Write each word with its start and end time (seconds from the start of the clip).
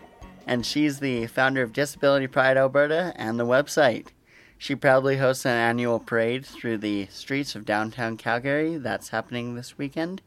and 0.47 0.67
she's 0.67 1.01
the 1.01 1.27
founder 1.29 1.63
of 1.63 1.73
Disability 1.73 2.27
Pride 2.27 2.59
Alberta 2.59 3.15
and 3.17 3.41
the 3.41 3.47
website. 3.47 4.09
She 4.59 4.75
proudly 4.75 5.17
hosts 5.17 5.47
an 5.47 5.53
annual 5.57 5.99
parade 5.99 6.45
through 6.45 6.77
the 6.77 7.07
streets 7.07 7.55
of 7.57 7.65
downtown 7.65 8.19
Calgary 8.19 8.77
that's 8.77 9.09
happening 9.09 9.55
this 9.55 9.79
weekend. 9.79 10.21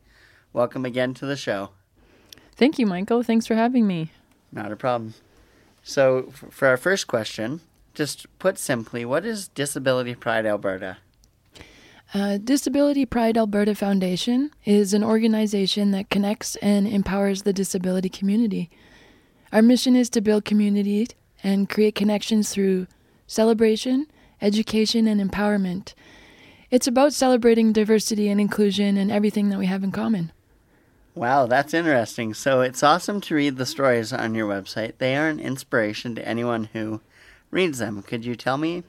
Welcome 0.52 0.84
again 0.84 1.14
to 1.14 1.28
the 1.28 1.38
show. 1.38 1.70
Thank 2.56 2.80
you, 2.80 2.88
Michael. 2.88 3.22
Thanks 3.22 3.46
for 3.46 3.54
having 3.54 3.86
me. 3.86 4.10
Not 4.54 4.72
a 4.72 4.76
problem. 4.76 5.16
So, 5.84 6.32
for 6.50 6.68
our 6.68 6.78
first 6.78 7.08
question, 7.08 7.62
just 7.94 8.28
put 8.40 8.58
simply, 8.58 9.04
what 9.04 9.26
is 9.26 9.50
Disability 9.50 10.16
Pride 10.16 10.46
Alberta? 10.46 10.98
Uh, 12.14 12.38
Disability 12.38 13.06
Pride 13.06 13.38
Alberta 13.38 13.74
Foundation 13.74 14.52
is 14.66 14.94
an 14.94 15.04
organization 15.04 15.92
that 15.92 16.12
connects 16.12 16.56
and 16.58 16.88
empowers 16.88 17.42
the 17.42 17.54
disability 17.54 18.10
community. 18.10 18.70
Our 19.52 19.64
mission 19.64 19.96
is 19.96 20.10
to 20.12 20.22
build 20.22 20.46
community 20.46 21.08
and 21.44 21.70
create 21.70 21.96
connections 21.96 22.52
through 22.52 22.88
celebration, 23.26 24.08
education, 24.42 25.08
and 25.08 25.20
empowerment. 25.20 25.94
It's 26.70 26.88
about 26.88 27.14
celebrating 27.14 27.74
diversity 27.74 28.30
and 28.30 28.40
inclusion 28.40 28.98
and 28.98 29.12
everything 29.12 29.50
that 29.50 29.60
we 29.60 29.66
have 29.66 29.84
in 29.84 29.92
common. 29.92 30.32
Wow, 31.16 31.46
that's 31.46 31.74
interesting. 31.74 32.34
So 32.34 32.62
it's 32.62 32.82
awesome 32.82 33.22
to 33.22 33.36
read 33.36 33.58
the 33.58 33.68
stories 33.68 34.12
on 34.12 34.34
your 34.34 34.50
website. 34.50 34.94
They 34.98 35.16
are 35.16 35.30
an 35.30 35.40
inspiration 35.40 36.16
to 36.16 36.28
anyone 36.28 36.70
who 36.74 37.02
reads 37.52 37.78
them. 37.78 38.02
Could 38.02 38.26
you 38.26 38.36
tell 38.36 38.58
me 38.58 38.84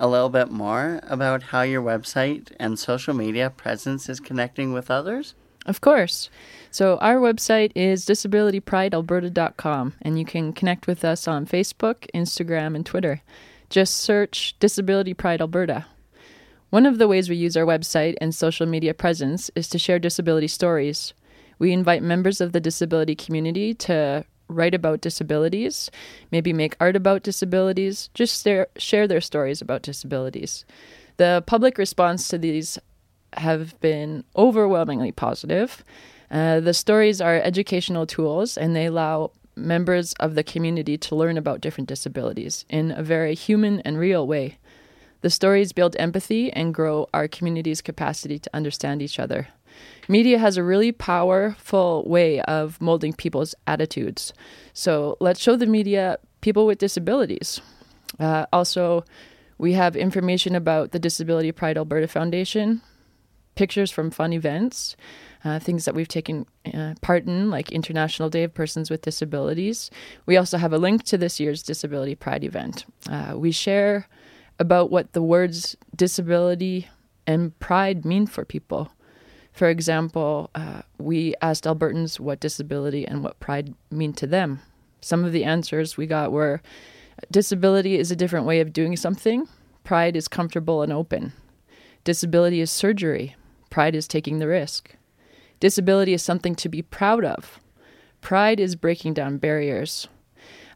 a 0.00 0.08
little 0.08 0.28
bit 0.28 0.50
more 0.50 1.00
about 1.04 1.44
how 1.44 1.62
your 1.62 1.82
website 1.82 2.52
and 2.58 2.78
social 2.78 3.14
media 3.14 3.48
presence 3.48 4.08
is 4.08 4.18
connecting 4.18 4.72
with 4.72 4.90
others? 4.90 5.34
Of 5.66 5.80
course. 5.80 6.30
So 6.70 6.96
our 6.98 7.16
website 7.16 7.72
is 7.74 8.04
disabilitypridealberta.com 8.06 9.94
and 10.02 10.18
you 10.18 10.24
can 10.24 10.52
connect 10.52 10.86
with 10.86 11.04
us 11.04 11.26
on 11.26 11.46
Facebook, 11.46 12.06
Instagram, 12.14 12.74
and 12.74 12.84
Twitter. 12.84 13.22
Just 13.70 13.96
search 13.96 14.56
Disability 14.60 15.14
Pride 15.14 15.40
Alberta. 15.40 15.86
One 16.70 16.86
of 16.86 16.98
the 16.98 17.08
ways 17.08 17.28
we 17.28 17.36
use 17.36 17.56
our 17.56 17.64
website 17.64 18.16
and 18.20 18.34
social 18.34 18.66
media 18.66 18.94
presence 18.94 19.50
is 19.54 19.68
to 19.68 19.78
share 19.78 19.98
disability 19.98 20.48
stories. 20.48 21.14
We 21.58 21.72
invite 21.72 22.02
members 22.02 22.40
of 22.40 22.52
the 22.52 22.60
disability 22.60 23.14
community 23.14 23.74
to 23.74 24.24
write 24.48 24.74
about 24.74 25.00
disabilities, 25.00 25.90
maybe 26.30 26.52
make 26.52 26.76
art 26.78 26.96
about 26.96 27.22
disabilities, 27.22 28.10
just 28.14 28.46
share, 28.78 29.06
their 29.08 29.20
stories 29.20 29.60
about 29.60 29.82
disabilities. 29.82 30.64
The 31.16 31.42
public 31.46 31.78
response 31.78 32.28
to 32.28 32.38
these 32.38 32.78
have 33.32 33.78
been 33.80 34.24
overwhelmingly 34.36 35.12
positive. 35.12 35.84
Uh, 36.30 36.60
the 36.60 36.74
stories 36.74 37.20
are 37.20 37.36
educational 37.36 38.06
tools 38.06 38.56
and 38.56 38.74
they 38.74 38.86
allow 38.86 39.32
members 39.56 40.12
of 40.14 40.34
the 40.34 40.44
community 40.44 40.98
to 40.98 41.16
learn 41.16 41.38
about 41.38 41.60
different 41.60 41.88
disabilities 41.88 42.64
in 42.68 42.90
a 42.90 43.02
very 43.02 43.34
human 43.34 43.80
and 43.80 43.98
real 43.98 44.26
way. 44.26 44.58
The 45.22 45.30
stories 45.30 45.72
build 45.72 45.96
empathy 45.98 46.52
and 46.52 46.74
grow 46.74 47.08
our 47.14 47.26
community's 47.26 47.80
capacity 47.80 48.38
to 48.38 48.50
understand 48.54 49.02
each 49.02 49.18
other. 49.18 49.48
Media 50.08 50.38
has 50.38 50.56
a 50.56 50.62
really 50.62 50.92
powerful 50.92 52.04
way 52.06 52.40
of 52.42 52.80
molding 52.80 53.12
people's 53.12 53.54
attitudes. 53.66 54.32
So 54.72 55.16
let's 55.20 55.40
show 55.40 55.56
the 55.56 55.66
media 55.66 56.18
people 56.40 56.66
with 56.66 56.78
disabilities. 56.78 57.60
Uh, 58.20 58.46
also, 58.52 59.04
we 59.58 59.72
have 59.72 59.96
information 59.96 60.54
about 60.54 60.92
the 60.92 60.98
Disability 60.98 61.50
Pride 61.52 61.76
Alberta 61.76 62.08
Foundation, 62.08 62.82
pictures 63.56 63.90
from 63.90 64.10
fun 64.10 64.32
events, 64.32 64.96
uh, 65.44 65.58
things 65.58 65.84
that 65.86 65.94
we've 65.94 66.08
taken 66.08 66.46
uh, 66.74 66.94
part 67.00 67.26
in, 67.26 67.50
like 67.50 67.72
International 67.72 68.28
Day 68.28 68.44
of 68.44 68.54
Persons 68.54 68.90
with 68.90 69.02
Disabilities. 69.02 69.90
We 70.26 70.36
also 70.36 70.58
have 70.58 70.72
a 70.72 70.78
link 70.78 71.04
to 71.04 71.18
this 71.18 71.40
year's 71.40 71.62
Disability 71.62 72.14
Pride 72.14 72.44
event. 72.44 72.84
Uh, 73.10 73.34
we 73.36 73.50
share 73.50 74.06
about 74.58 74.90
what 74.90 75.12
the 75.12 75.22
words 75.22 75.76
disability 75.94 76.88
and 77.26 77.58
pride 77.58 78.04
mean 78.04 78.26
for 78.26 78.44
people. 78.44 78.90
For 79.56 79.70
example, 79.70 80.50
uh, 80.54 80.82
we 80.98 81.34
asked 81.40 81.64
Albertans 81.64 82.20
what 82.20 82.40
disability 82.40 83.06
and 83.06 83.24
what 83.24 83.40
pride 83.40 83.72
mean 83.90 84.12
to 84.12 84.26
them. 84.26 84.60
Some 85.00 85.24
of 85.24 85.32
the 85.32 85.44
answers 85.44 85.96
we 85.96 86.06
got 86.06 86.30
were 86.30 86.60
disability 87.30 87.96
is 87.98 88.10
a 88.10 88.16
different 88.16 88.44
way 88.44 88.60
of 88.60 88.74
doing 88.74 88.98
something, 88.98 89.48
pride 89.82 90.14
is 90.14 90.28
comfortable 90.28 90.82
and 90.82 90.92
open. 90.92 91.32
Disability 92.04 92.60
is 92.60 92.70
surgery, 92.70 93.34
pride 93.70 93.94
is 93.94 94.06
taking 94.06 94.40
the 94.40 94.46
risk. 94.46 94.94
Disability 95.58 96.12
is 96.12 96.22
something 96.22 96.54
to 96.56 96.68
be 96.68 96.82
proud 96.82 97.24
of, 97.24 97.58
pride 98.20 98.60
is 98.60 98.76
breaking 98.76 99.14
down 99.14 99.38
barriers. 99.38 100.06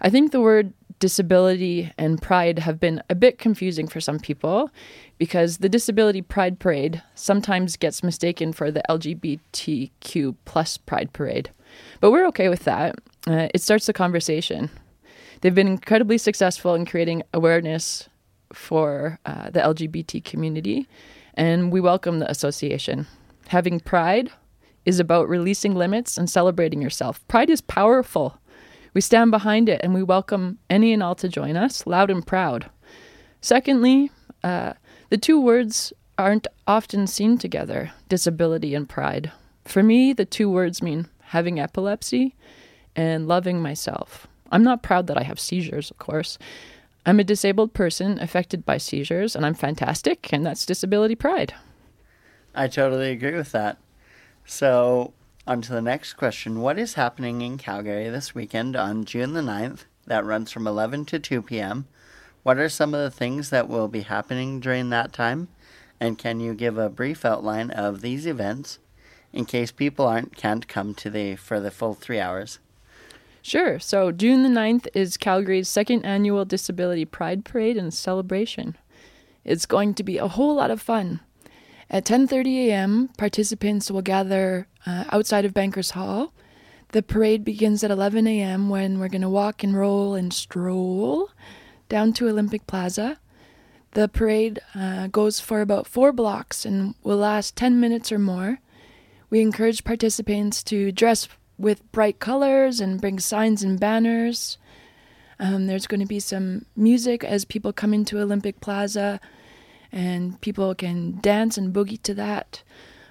I 0.00 0.08
think 0.08 0.32
the 0.32 0.40
word 0.40 0.72
disability 1.00 1.90
and 1.98 2.22
pride 2.22 2.60
have 2.60 2.78
been 2.78 3.02
a 3.10 3.14
bit 3.14 3.38
confusing 3.38 3.88
for 3.88 4.00
some 4.00 4.20
people 4.20 4.70
because 5.18 5.58
the 5.58 5.68
Disability 5.68 6.22
Pride 6.22 6.60
Parade 6.60 7.02
sometimes 7.14 7.76
gets 7.76 8.04
mistaken 8.04 8.52
for 8.52 8.70
the 8.70 8.82
LGBTQ 8.88 10.36
plus 10.44 10.76
Pride 10.76 11.12
Parade. 11.12 11.50
But 12.00 12.12
we're 12.12 12.26
okay 12.28 12.48
with 12.48 12.64
that. 12.64 12.96
Uh, 13.26 13.48
it 13.52 13.62
starts 13.62 13.86
the 13.86 13.92
conversation. 13.92 14.70
They've 15.40 15.54
been 15.54 15.66
incredibly 15.66 16.18
successful 16.18 16.74
in 16.74 16.86
creating 16.86 17.22
awareness 17.32 18.08
for 18.52 19.18
uh, 19.24 19.50
the 19.50 19.60
LGBT 19.60 20.22
community, 20.24 20.88
and 21.34 21.72
we 21.72 21.80
welcome 21.80 22.18
the 22.18 22.30
association. 22.30 23.06
Having 23.48 23.80
pride 23.80 24.30
is 24.84 25.00
about 25.00 25.28
releasing 25.28 25.74
limits 25.74 26.18
and 26.18 26.28
celebrating 26.28 26.82
yourself. 26.82 27.26
Pride 27.28 27.50
is 27.50 27.60
powerful. 27.60 28.39
We 28.94 29.00
stand 29.00 29.30
behind 29.30 29.68
it 29.68 29.80
and 29.82 29.94
we 29.94 30.02
welcome 30.02 30.58
any 30.68 30.92
and 30.92 31.02
all 31.02 31.14
to 31.16 31.28
join 31.28 31.56
us, 31.56 31.86
loud 31.86 32.10
and 32.10 32.26
proud. 32.26 32.70
Secondly, 33.40 34.10
uh, 34.42 34.74
the 35.10 35.18
two 35.18 35.40
words 35.40 35.92
aren't 36.18 36.46
often 36.66 37.06
seen 37.06 37.38
together 37.38 37.92
disability 38.08 38.74
and 38.74 38.88
pride. 38.88 39.32
For 39.64 39.82
me, 39.82 40.12
the 40.12 40.24
two 40.24 40.50
words 40.50 40.82
mean 40.82 41.08
having 41.22 41.60
epilepsy 41.60 42.34
and 42.96 43.28
loving 43.28 43.62
myself. 43.62 44.26
I'm 44.50 44.64
not 44.64 44.82
proud 44.82 45.06
that 45.06 45.16
I 45.16 45.22
have 45.22 45.38
seizures, 45.38 45.90
of 45.90 45.98
course. 45.98 46.38
I'm 47.06 47.20
a 47.20 47.24
disabled 47.24 47.72
person 47.72 48.20
affected 48.20 48.66
by 48.66 48.78
seizures, 48.78 49.34
and 49.34 49.46
I'm 49.46 49.54
fantastic, 49.54 50.32
and 50.32 50.44
that's 50.44 50.66
disability 50.66 51.14
pride. 51.14 51.54
I 52.54 52.66
totally 52.68 53.12
agree 53.12 53.34
with 53.34 53.52
that. 53.52 53.78
So, 54.44 55.14
on 55.50 55.60
to 55.60 55.72
the 55.72 55.82
next 55.82 56.12
question. 56.12 56.60
What 56.60 56.78
is 56.78 56.94
happening 56.94 57.42
in 57.42 57.58
Calgary 57.58 58.08
this 58.08 58.36
weekend 58.36 58.76
on 58.76 59.04
June 59.04 59.32
the 59.32 59.40
9th 59.40 59.80
that 60.06 60.24
runs 60.24 60.52
from 60.52 60.64
11 60.64 61.06
to 61.06 61.18
2 61.18 61.42
p.m.? 61.42 61.88
What 62.44 62.58
are 62.58 62.68
some 62.68 62.94
of 62.94 63.00
the 63.00 63.10
things 63.10 63.50
that 63.50 63.68
will 63.68 63.88
be 63.88 64.02
happening 64.02 64.60
during 64.60 64.90
that 64.90 65.12
time? 65.12 65.48
And 65.98 66.16
can 66.16 66.38
you 66.38 66.54
give 66.54 66.78
a 66.78 66.88
brief 66.88 67.24
outline 67.24 67.72
of 67.72 68.00
these 68.00 68.26
events 68.26 68.78
in 69.32 69.44
case 69.44 69.72
people 69.72 70.06
aren't 70.06 70.36
can't 70.36 70.68
come 70.68 70.94
to 70.94 71.10
the 71.10 71.34
for 71.34 71.58
the 71.58 71.72
full 71.72 71.94
3 71.94 72.20
hours? 72.20 72.60
Sure. 73.42 73.80
So 73.80 74.12
June 74.12 74.44
the 74.44 74.60
9th 74.60 74.86
is 74.94 75.16
Calgary's 75.16 75.68
second 75.68 76.04
annual 76.04 76.44
Disability 76.44 77.04
Pride 77.04 77.44
Parade 77.44 77.76
and 77.76 77.92
celebration. 77.92 78.76
It's 79.44 79.66
going 79.66 79.94
to 79.94 80.04
be 80.04 80.16
a 80.16 80.28
whole 80.28 80.54
lot 80.54 80.70
of 80.70 80.80
fun. 80.80 81.18
At 81.90 82.04
10:30 82.04 82.68
a.m., 82.68 83.10
participants 83.18 83.90
will 83.90 84.02
gather 84.02 84.68
uh, 84.86 85.04
outside 85.10 85.44
of 85.44 85.52
Bankers 85.52 85.90
Hall. 85.90 86.32
The 86.92 87.02
parade 87.02 87.44
begins 87.44 87.82
at 87.82 87.90
11 87.90 88.28
a.m. 88.28 88.68
when 88.68 88.98
we're 88.98 89.08
going 89.08 89.22
to 89.22 89.28
walk 89.28 89.64
and 89.64 89.76
roll 89.76 90.14
and 90.14 90.32
stroll 90.32 91.30
down 91.88 92.12
to 92.14 92.28
Olympic 92.28 92.66
Plaza. 92.68 93.18
The 93.92 94.08
parade 94.08 94.60
uh, 94.74 95.08
goes 95.08 95.40
for 95.40 95.60
about 95.60 95.86
four 95.86 96.12
blocks 96.12 96.64
and 96.64 96.94
will 97.02 97.16
last 97.16 97.56
10 97.56 97.80
minutes 97.80 98.12
or 98.12 98.18
more. 98.20 98.60
We 99.28 99.40
encourage 99.40 99.82
participants 99.82 100.62
to 100.64 100.92
dress 100.92 101.28
with 101.58 101.90
bright 101.90 102.20
colors 102.20 102.80
and 102.80 103.00
bring 103.00 103.18
signs 103.18 103.64
and 103.64 103.80
banners. 103.80 104.58
Um, 105.40 105.66
there's 105.66 105.88
going 105.88 106.00
to 106.00 106.06
be 106.06 106.20
some 106.20 106.66
music 106.76 107.24
as 107.24 107.44
people 107.44 107.72
come 107.72 107.92
into 107.94 108.20
Olympic 108.20 108.60
Plaza, 108.60 109.20
and 109.92 110.40
people 110.40 110.74
can 110.74 111.18
dance 111.20 111.58
and 111.58 111.74
boogie 111.74 112.02
to 112.02 112.14
that. 112.14 112.62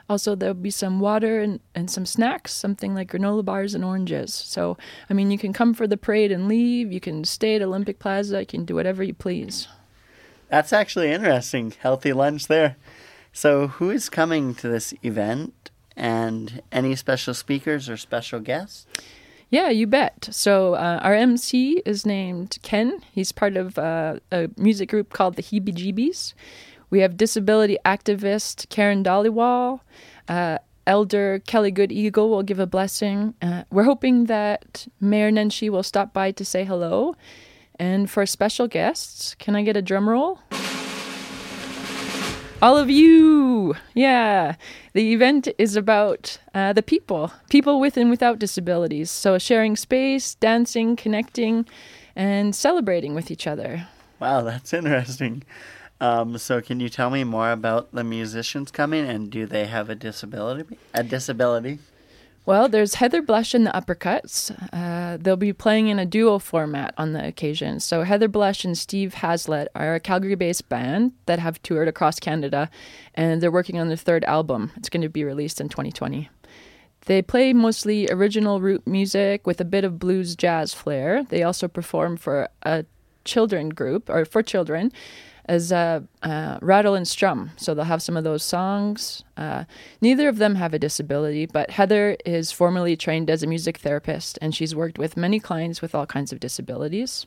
Also, 0.09 0.33
there'll 0.33 0.55
be 0.55 0.71
some 0.71 0.99
water 0.99 1.39
and, 1.39 1.59
and 1.75 1.91
some 1.91 2.05
snacks, 2.05 2.51
something 2.51 2.95
like 2.95 3.11
granola 3.11 3.45
bars 3.45 3.75
and 3.75 3.85
oranges. 3.85 4.33
So, 4.33 4.75
I 5.07 5.13
mean, 5.13 5.29
you 5.29 5.37
can 5.37 5.53
come 5.53 5.75
for 5.75 5.85
the 5.85 5.97
parade 5.97 6.31
and 6.31 6.47
leave. 6.47 6.91
You 6.91 6.99
can 6.99 7.23
stay 7.23 7.55
at 7.55 7.61
Olympic 7.61 7.99
Plaza. 7.99 8.39
You 8.39 8.45
can 8.47 8.65
do 8.65 8.73
whatever 8.73 9.03
you 9.03 9.13
please. 9.13 9.67
That's 10.47 10.73
actually 10.73 11.11
interesting. 11.11 11.73
Healthy 11.79 12.13
lunch 12.13 12.47
there. 12.47 12.77
So, 13.31 13.67
who 13.67 13.91
is 13.91 14.09
coming 14.09 14.55
to 14.55 14.67
this 14.67 14.95
event? 15.03 15.53
And 15.95 16.63
any 16.71 16.95
special 16.95 17.33
speakers 17.35 17.87
or 17.87 17.97
special 17.97 18.39
guests? 18.39 18.87
Yeah, 19.49 19.69
you 19.69 19.87
bet. 19.87 20.29
So 20.31 20.75
uh, 20.75 20.99
our 21.01 21.13
MC 21.13 21.81
is 21.85 22.05
named 22.05 22.57
Ken. 22.61 23.01
He's 23.11 23.31
part 23.31 23.57
of 23.57 23.77
uh, 23.79 24.19
a 24.31 24.49
music 24.57 24.89
group 24.89 25.11
called 25.11 25.35
the 25.35 25.41
Heebie 25.43 25.73
Jeebies. 25.73 26.33
We 26.89 26.99
have 26.99 27.17
disability 27.17 27.77
activist 27.85 28.69
Karen 28.69 29.03
Dollywall. 29.03 29.81
Uh, 30.27 30.57
Elder 30.87 31.39
Kelly 31.45 31.71
Good 31.71 31.91
Eagle 31.91 32.29
will 32.29 32.41
give 32.43 32.59
a 32.59 32.65
blessing. 32.65 33.35
Uh, 33.41 33.63
we're 33.71 33.83
hoping 33.83 34.25
that 34.25 34.87
Mayor 34.99 35.31
Nenshi 35.31 35.69
will 35.69 35.83
stop 35.83 36.13
by 36.13 36.31
to 36.31 36.43
say 36.43 36.63
hello. 36.63 37.15
And 37.77 38.09
for 38.09 38.25
special 38.25 38.67
guests, 38.67 39.35
can 39.35 39.55
I 39.55 39.63
get 39.63 39.77
a 39.77 39.81
drum 39.81 40.09
roll? 40.09 40.39
All 42.61 42.75
of 42.75 42.89
you! 42.89 43.75
Yeah. 43.93 44.55
The 44.91 45.13
event 45.13 45.47
is 45.57 45.77
about 45.77 46.39
uh, 46.53 46.73
the 46.73 46.83
people, 46.83 47.31
people 47.49 47.79
with 47.79 47.95
and 47.95 48.09
without 48.09 48.37
disabilities. 48.37 49.09
So 49.09 49.37
sharing 49.37 49.77
space, 49.77 50.35
dancing, 50.35 50.97
connecting, 50.97 51.65
and 52.17 52.53
celebrating 52.53 53.15
with 53.15 53.31
each 53.31 53.47
other. 53.47 53.87
Wow, 54.19 54.41
that's 54.41 54.73
interesting. 54.73 55.43
Um, 56.01 56.37
so, 56.37 56.61
can 56.61 56.79
you 56.79 56.89
tell 56.89 57.09
me 57.09 57.23
more 57.23 57.51
about 57.51 57.91
the 57.91 58.03
musicians 58.03 58.71
coming, 58.71 59.05
and 59.05 59.29
do 59.29 59.45
they 59.45 59.65
have 59.65 59.89
a 59.89 59.95
disability? 59.95 60.77
A 60.93 61.03
disability? 61.03 61.79
Well, 62.45 62.69
there's 62.69 62.95
Heather 62.95 63.21
Blush 63.21 63.53
and 63.53 63.67
the 63.67 63.71
Uppercuts. 63.71 64.49
Uh, 64.73 65.17
they'll 65.17 65.35
be 65.35 65.53
playing 65.53 65.89
in 65.89 65.99
a 65.99 66.05
duo 66.05 66.39
format 66.39 66.95
on 66.97 67.13
the 67.13 67.23
occasion. 67.27 67.79
So, 67.79 68.03
Heather 68.03 68.29
Blush 68.29 68.63
and 68.63 68.77
Steve 68.77 69.15
Haslett 69.15 69.67
are 69.75 69.95
a 69.95 69.99
Calgary 69.99 70.35
based 70.35 70.69
band 70.69 71.11
that 71.25 71.39
have 71.39 71.61
toured 71.61 71.87
across 71.87 72.19
Canada, 72.19 72.69
and 73.13 73.41
they're 73.41 73.51
working 73.51 73.77
on 73.77 73.89
their 73.89 73.97
third 73.97 74.23
album. 74.23 74.71
It's 74.77 74.89
going 74.89 75.03
to 75.03 75.09
be 75.09 75.23
released 75.23 75.59
in 75.59 75.69
2020. 75.69 76.29
They 77.05 77.21
play 77.21 77.53
mostly 77.53 78.09
original 78.09 78.61
root 78.61 78.87
music 78.87 79.45
with 79.45 79.59
a 79.61 79.65
bit 79.65 79.83
of 79.83 79.99
blues 79.99 80.35
jazz 80.35 80.73
flair. 80.73 81.23
They 81.23 81.43
also 81.43 81.67
perform 81.67 82.17
for 82.17 82.49
a 82.63 82.85
children 83.25 83.69
group, 83.69 84.09
or 84.09 84.25
for 84.25 84.41
children, 84.41 84.91
as 85.49 85.71
uh, 85.71 86.01
uh, 86.21 86.59
Rattle 86.61 86.93
and 86.93 87.07
Strum. 87.07 87.51
So 87.57 87.73
they'll 87.73 87.85
have 87.85 88.03
some 88.03 88.15
of 88.15 88.23
those 88.23 88.43
songs. 88.43 89.23
Uh, 89.35 89.65
neither 89.99 90.29
of 90.29 90.37
them 90.37 90.55
have 90.55 90.73
a 90.73 90.79
disability, 90.79 91.47
but 91.47 91.71
Heather 91.71 92.15
is 92.23 92.51
formally 92.51 92.95
trained 92.95 93.29
as 93.29 93.41
a 93.41 93.47
music 93.47 93.79
therapist 93.79 94.37
and 94.41 94.53
she's 94.53 94.75
worked 94.75 94.99
with 94.99 95.17
many 95.17 95.39
clients 95.39 95.81
with 95.81 95.95
all 95.95 96.05
kinds 96.05 96.31
of 96.31 96.39
disabilities. 96.39 97.25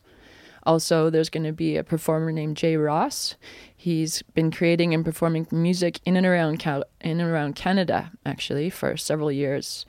Also, 0.64 1.10
there's 1.10 1.28
going 1.28 1.42
to 1.42 1.52
be 1.52 1.76
a 1.76 1.82
performer 1.82 2.30
named 2.30 2.56
Jay 2.56 2.76
Ross. 2.76 3.34
He's 3.76 4.22
been 4.34 4.52
creating 4.52 4.94
and 4.94 5.04
performing 5.04 5.48
music 5.50 5.98
in 6.04 6.16
and 6.16 6.24
around 6.24 6.60
Cal- 6.60 6.84
in 7.00 7.18
and 7.20 7.28
around 7.28 7.56
Canada 7.56 8.12
actually 8.24 8.70
for 8.70 8.96
several 8.96 9.32
years. 9.32 9.84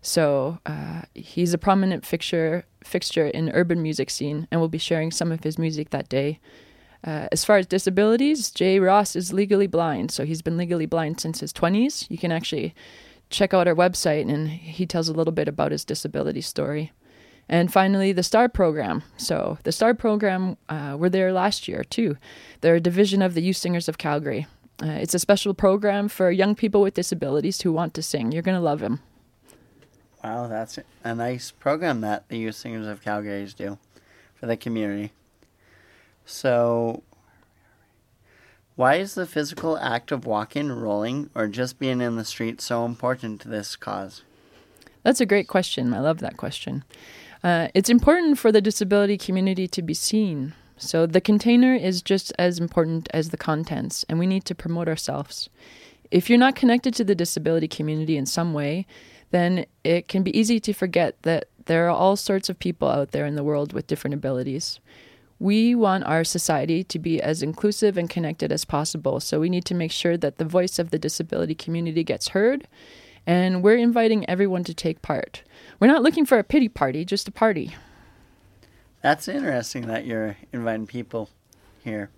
So 0.00 0.58
uh, 0.64 1.02
he's 1.14 1.52
a 1.52 1.58
prominent 1.58 2.06
fixture 2.06 2.64
fixture 2.82 3.26
in 3.26 3.50
urban 3.50 3.82
music 3.82 4.10
scene, 4.10 4.46
and 4.50 4.60
we'll 4.60 4.68
be 4.68 4.78
sharing 4.78 5.10
some 5.10 5.32
of 5.32 5.44
his 5.44 5.58
music 5.58 5.90
that 5.90 6.08
day. 6.08 6.40
Uh, 7.04 7.28
as 7.30 7.44
far 7.44 7.58
as 7.58 7.66
disabilities, 7.66 8.50
Jay 8.50 8.78
Ross 8.78 9.14
is 9.14 9.32
legally 9.32 9.66
blind, 9.66 10.10
so 10.10 10.24
he's 10.24 10.40
been 10.40 10.56
legally 10.56 10.86
blind 10.86 11.20
since 11.20 11.40
his 11.40 11.52
20s. 11.52 12.10
You 12.10 12.16
can 12.16 12.32
actually 12.32 12.74
check 13.28 13.52
out 13.52 13.68
our 13.68 13.74
website, 13.74 14.32
and 14.32 14.48
he 14.48 14.86
tells 14.86 15.08
a 15.08 15.12
little 15.12 15.32
bit 15.32 15.46
about 15.46 15.72
his 15.72 15.84
disability 15.84 16.40
story. 16.40 16.92
And 17.46 17.70
finally, 17.70 18.12
the 18.12 18.22
STAR 18.22 18.48
program. 18.48 19.02
So, 19.18 19.58
the 19.64 19.72
STAR 19.72 19.92
program, 19.92 20.56
uh, 20.70 20.96
were 20.98 21.10
there 21.10 21.30
last 21.30 21.68
year 21.68 21.84
too. 21.84 22.16
They're 22.62 22.76
a 22.76 22.80
division 22.80 23.20
of 23.20 23.34
the 23.34 23.42
Youth 23.42 23.58
Singers 23.58 23.86
of 23.86 23.98
Calgary. 23.98 24.46
Uh, 24.82 24.86
it's 24.86 25.14
a 25.14 25.18
special 25.18 25.52
program 25.52 26.08
for 26.08 26.30
young 26.30 26.54
people 26.54 26.80
with 26.80 26.94
disabilities 26.94 27.60
who 27.60 27.72
want 27.72 27.92
to 27.94 28.02
sing. 28.02 28.32
You're 28.32 28.42
going 28.42 28.56
to 28.56 28.64
love 28.64 28.80
him. 28.80 29.00
Wow, 30.22 30.48
that's 30.48 30.78
a 31.04 31.14
nice 31.14 31.50
program 31.50 32.00
that 32.00 32.28
the 32.28 32.38
Youth 32.38 32.56
Singers 32.56 32.86
of 32.86 33.02
Calgary 33.02 33.46
do 33.56 33.78
for 34.34 34.46
the 34.46 34.56
community. 34.56 35.12
So, 36.24 37.02
why 38.76 38.96
is 38.96 39.14
the 39.14 39.26
physical 39.26 39.78
act 39.78 40.10
of 40.10 40.26
walking, 40.26 40.72
rolling, 40.72 41.30
or 41.34 41.46
just 41.46 41.78
being 41.78 42.00
in 42.00 42.16
the 42.16 42.24
street 42.24 42.60
so 42.60 42.84
important 42.84 43.40
to 43.42 43.48
this 43.48 43.76
cause? 43.76 44.22
That's 45.02 45.20
a 45.20 45.26
great 45.26 45.48
question. 45.48 45.92
I 45.92 46.00
love 46.00 46.18
that 46.20 46.36
question. 46.36 46.82
Uh, 47.42 47.68
it's 47.74 47.90
important 47.90 48.38
for 48.38 48.50
the 48.50 48.62
disability 48.62 49.18
community 49.18 49.68
to 49.68 49.82
be 49.82 49.94
seen. 49.94 50.54
So 50.76 51.06
the 51.06 51.20
container 51.20 51.74
is 51.74 52.02
just 52.02 52.32
as 52.38 52.58
important 52.58 53.08
as 53.12 53.30
the 53.30 53.36
contents, 53.36 54.04
and 54.08 54.18
we 54.18 54.26
need 54.26 54.44
to 54.46 54.54
promote 54.54 54.88
ourselves. 54.88 55.48
If 56.10 56.28
you're 56.28 56.38
not 56.38 56.56
connected 56.56 56.94
to 56.94 57.04
the 57.04 57.14
disability 57.14 57.68
community 57.68 58.16
in 58.16 58.26
some 58.26 58.54
way, 58.54 58.86
then 59.30 59.66
it 59.84 60.08
can 60.08 60.22
be 60.22 60.36
easy 60.36 60.58
to 60.60 60.72
forget 60.72 61.20
that 61.22 61.48
there 61.66 61.86
are 61.86 61.90
all 61.90 62.16
sorts 62.16 62.48
of 62.48 62.58
people 62.58 62.88
out 62.88 63.12
there 63.12 63.26
in 63.26 63.36
the 63.36 63.44
world 63.44 63.72
with 63.72 63.86
different 63.86 64.14
abilities. 64.14 64.80
We 65.38 65.74
want 65.74 66.04
our 66.04 66.24
society 66.24 66.84
to 66.84 66.98
be 66.98 67.20
as 67.20 67.42
inclusive 67.42 67.98
and 67.98 68.08
connected 68.08 68.52
as 68.52 68.64
possible, 68.64 69.20
so 69.20 69.40
we 69.40 69.50
need 69.50 69.64
to 69.66 69.74
make 69.74 69.92
sure 69.92 70.16
that 70.16 70.38
the 70.38 70.44
voice 70.44 70.78
of 70.78 70.90
the 70.90 70.98
disability 70.98 71.54
community 71.54 72.04
gets 72.04 72.28
heard, 72.28 72.68
and 73.26 73.62
we're 73.62 73.76
inviting 73.76 74.28
everyone 74.28 74.64
to 74.64 74.74
take 74.74 75.02
part. 75.02 75.42
We're 75.80 75.88
not 75.88 76.02
looking 76.02 76.24
for 76.24 76.38
a 76.38 76.44
pity 76.44 76.68
party, 76.68 77.04
just 77.04 77.28
a 77.28 77.32
party. 77.32 77.74
That's 79.02 79.28
interesting 79.28 79.86
that 79.88 80.06
you're 80.06 80.36
inviting 80.52 80.86
people 80.86 81.28
here 81.82 82.10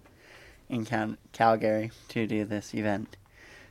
in 0.69 0.85
Cal- 0.85 1.17
Calgary 1.33 1.91
to 2.09 2.27
do 2.27 2.45
this 2.45 2.75
event. 2.75 3.17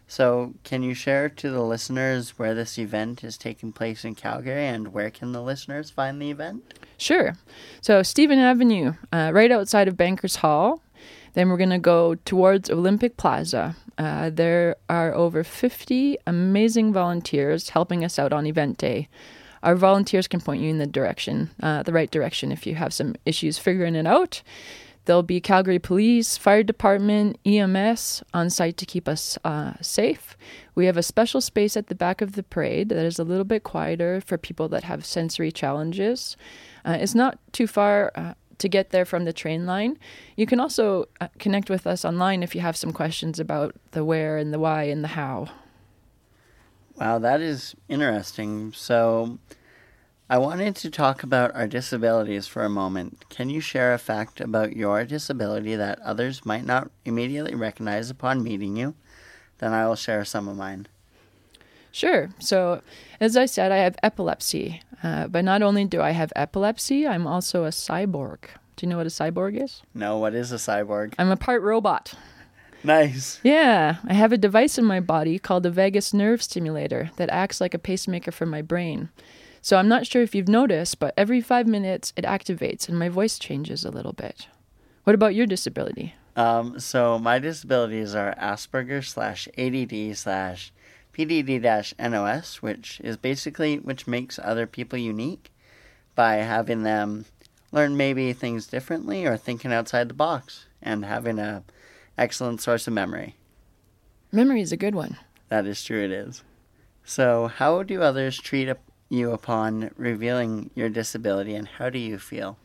So, 0.08 0.54
can 0.64 0.84
you 0.84 0.94
share 0.94 1.30
to 1.30 1.50
the 1.50 1.64
listeners 1.64 2.38
where 2.38 2.54
this 2.54 2.78
event 2.78 3.24
is 3.24 3.38
taking 3.38 3.72
place 3.72 4.06
in 4.06 4.14
Calgary 4.16 4.68
and 4.68 4.94
where 4.94 5.10
can 5.10 5.32
the 5.32 5.42
listeners 5.42 5.90
find 5.90 6.22
the 6.22 6.30
event? 6.30 6.76
Sure. 6.98 7.38
So, 7.82 8.04
Stephen 8.04 8.38
Avenue, 8.38 8.94
uh, 9.12 9.32
right 9.34 9.52
outside 9.52 9.88
of 9.88 9.98
Bankers 9.98 10.38
Hall. 10.38 10.82
Then 11.34 11.50
we're 11.50 11.58
going 11.58 11.70
to 11.70 11.80
go 11.80 12.16
towards 12.16 12.70
Olympic 12.70 13.18
Plaza. 13.18 13.76
Uh, 13.98 14.30
there 14.30 14.78
are 14.90 15.14
over 15.14 15.44
50 15.44 16.18
amazing 16.26 16.94
volunteers 16.94 17.70
helping 17.70 18.06
us 18.06 18.18
out 18.18 18.32
on 18.32 18.48
event 18.48 18.78
day. 18.78 19.10
Our 19.62 19.76
volunteers 19.76 20.28
can 20.28 20.40
point 20.40 20.62
you 20.62 20.70
in 20.70 20.78
the 20.78 20.88
direction, 20.88 21.50
uh, 21.62 21.84
the 21.84 21.92
right 21.92 22.10
direction, 22.10 22.52
if 22.52 22.66
you 22.66 22.76
have 22.76 22.94
some 22.94 23.16
issues 23.26 23.58
figuring 23.58 23.96
it 23.96 24.08
out. 24.08 24.44
There'll 25.06 25.24
be 25.24 25.40
Calgary 25.40 25.80
Police, 25.80 26.38
Fire 26.38 26.64
Department, 26.64 27.38
EMS 27.46 28.24
on 28.34 28.50
site 28.50 28.78
to 28.78 28.86
keep 28.86 29.08
us 29.08 29.38
uh, 29.44 29.74
safe. 29.82 30.36
We 30.74 30.88
have 30.88 30.98
a 30.98 31.04
special 31.04 31.42
space 31.42 31.78
at 31.78 31.88
the 31.88 31.96
back 31.96 32.22
of 32.22 32.34
the 32.34 32.44
parade 32.44 32.90
that 32.90 33.06
is 33.06 33.20
a 33.20 33.24
little 33.24 33.44
bit 33.44 33.64
quieter 33.64 34.20
for 34.22 34.38
people 34.38 34.68
that 34.70 34.84
have 34.84 35.06
sensory 35.06 35.52
challenges. 35.52 36.36
Uh, 36.84 36.98
it's 37.00 37.16
not 37.16 37.38
too 37.52 37.68
far 37.68 38.12
uh, 38.16 38.34
to 38.58 38.68
get 38.68 38.90
there 38.90 39.06
from 39.06 39.26
the 39.26 39.34
train 39.34 39.66
line. 39.66 39.98
You 40.36 40.46
can 40.46 40.60
also 40.60 41.06
uh, 41.22 41.28
connect 41.40 41.70
with 41.70 41.86
us 41.86 42.04
online 42.04 42.42
if 42.42 42.56
you 42.56 42.62
have 42.62 42.78
some 42.78 42.92
questions 42.92 43.40
about 43.40 43.76
the 43.92 44.04
where 44.04 44.38
and 44.38 44.54
the 44.54 44.60
why 44.60 44.84
and 44.84 45.04
the 45.04 45.10
how. 45.10 45.50
Wow, 46.96 47.20
that 47.20 47.42
is 47.42 47.76
interesting. 47.90 48.72
So, 48.74 49.38
I 50.28 50.40
wanted 50.40 50.76
to 50.78 50.90
talk 50.90 51.22
about 51.22 51.54
our 51.54 51.68
disabilities 51.68 52.48
for 52.48 52.64
a 52.64 52.70
moment. 52.70 53.26
Can 53.30 53.52
you 53.52 53.62
share 53.62 53.94
a 53.94 54.00
fact 54.00 54.42
about 54.42 54.76
your 54.76 55.06
disability 55.06 55.76
that 55.76 56.00
others 56.00 56.44
might 56.44 56.66
not 56.66 56.90
immediately 57.06 57.54
recognize 57.54 58.10
upon 58.10 58.44
meeting 58.44 58.76
you? 58.76 58.96
Then 59.60 59.72
I 59.72 59.88
will 59.88 59.96
share 59.96 60.26
some 60.26 60.48
of 60.48 60.58
mine. 60.58 60.88
Sure. 61.92 62.32
So, 62.40 62.82
as 63.20 63.38
I 63.38 63.46
said, 63.46 63.72
I 63.72 63.78
have 63.78 63.98
epilepsy. 64.02 64.82
Uh, 65.04 65.28
but 65.28 65.46
not 65.46 65.62
only 65.62 65.86
do 65.86 66.02
I 66.02 66.12
have 66.12 66.34
epilepsy, 66.36 67.08
I'm 67.08 67.28
also 67.28 67.66
a 67.66 67.70
cyborg. 67.70 68.40
Do 68.78 68.86
you 68.86 68.90
know 68.90 68.98
what 68.98 69.06
a 69.06 69.12
cyborg 69.12 69.62
is? 69.62 69.84
No, 69.94 70.18
what 70.18 70.34
is 70.34 70.52
a 70.52 70.56
cyborg? 70.56 71.14
I'm 71.20 71.30
a 71.30 71.38
part 71.38 71.62
robot. 71.62 72.16
Nice. 72.84 73.40
Yeah, 73.44 73.98
I 74.08 74.14
have 74.14 74.32
a 74.32 74.38
device 74.38 74.80
in 74.80 74.86
my 74.86 75.00
body 75.00 75.38
called 75.38 75.68
a 75.68 75.72
vagus 75.72 76.16
nerve 76.16 76.42
stimulator 76.42 77.12
that 77.18 77.30
acts 77.30 77.62
like 77.62 77.76
a 77.76 77.80
pacemaker 77.80 78.32
for 78.32 78.48
my 78.48 78.64
brain. 78.64 79.10
So 79.66 79.78
I'm 79.78 79.88
not 79.88 80.06
sure 80.06 80.22
if 80.22 80.36
you've 80.36 80.48
noticed, 80.48 81.00
but 81.00 81.16
every 81.18 81.42
five 81.42 81.66
minutes 81.66 82.14
it 82.16 82.24
activates 82.24 82.88
and 82.88 83.00
my 83.00 83.10
voice 83.10 83.40
changes 83.40 83.84
a 83.84 83.90
little 83.90 84.14
bit. 84.14 84.46
What 85.06 85.16
about 85.16 85.34
your 85.34 85.48
disability? 85.48 86.14
Um, 86.36 86.80
so 86.80 87.18
my 87.18 87.40
disabilities 87.40 88.14
are 88.14 88.36
Asperger 88.36 89.04
slash 89.04 89.48
ADD 89.58 90.16
slash 90.16 90.72
PDD 91.18 91.60
dash 91.64 91.96
NOS, 91.98 92.62
which 92.62 93.02
is 93.04 93.18
basically 93.18 93.80
which 93.80 94.06
makes 94.06 94.38
other 94.38 94.68
people 94.68 95.00
unique 95.00 95.52
by 96.14 96.36
having 96.36 96.84
them 96.84 97.26
learn 97.72 97.98
maybe 97.98 98.34
things 98.34 98.68
differently 98.68 99.26
or 99.26 99.36
thinking 99.36 99.74
outside 99.74 100.10
the 100.10 100.14
box 100.14 100.68
and 100.80 101.06
having 101.06 101.40
a 101.40 101.64
excellent 102.20 102.62
source 102.62 102.86
of 102.86 102.94
memory. 102.94 103.36
Memory 104.32 104.62
is 104.62 104.72
a 104.72 104.78
good 104.78 104.94
one. 104.94 105.18
That 105.50 105.66
is 105.66 105.84
true, 105.84 106.04
it 106.04 106.12
is. 106.12 106.44
So, 107.04 107.48
how 107.48 107.82
do 107.82 108.04
others 108.04 108.38
treat 108.38 108.68
you 109.10 109.32
upon 109.32 109.92
revealing 109.98 110.70
your 110.76 110.90
disability, 110.90 111.56
and 111.56 111.68
how 111.68 111.90
do 111.90 112.00
you 112.00 112.18
feel? 112.18 112.58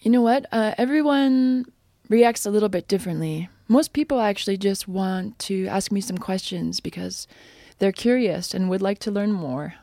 You 0.00 0.10
know 0.10 0.22
what? 0.22 0.46
Uh, 0.52 0.74
everyone 0.78 1.66
reacts 2.08 2.46
a 2.46 2.50
little 2.50 2.68
bit 2.68 2.88
differently. 2.88 3.48
Most 3.68 3.92
people 3.92 4.20
actually 4.20 4.56
just 4.56 4.88
want 4.88 5.38
to 5.40 5.66
ask 5.66 5.92
me 5.92 6.00
some 6.00 6.18
questions 6.18 6.80
because 6.80 7.26
they're 7.78 7.92
curious 7.92 8.54
and 8.54 8.70
would 8.70 8.82
like 8.82 8.98
to 9.00 9.10
learn 9.10 9.32
more. 9.32 9.74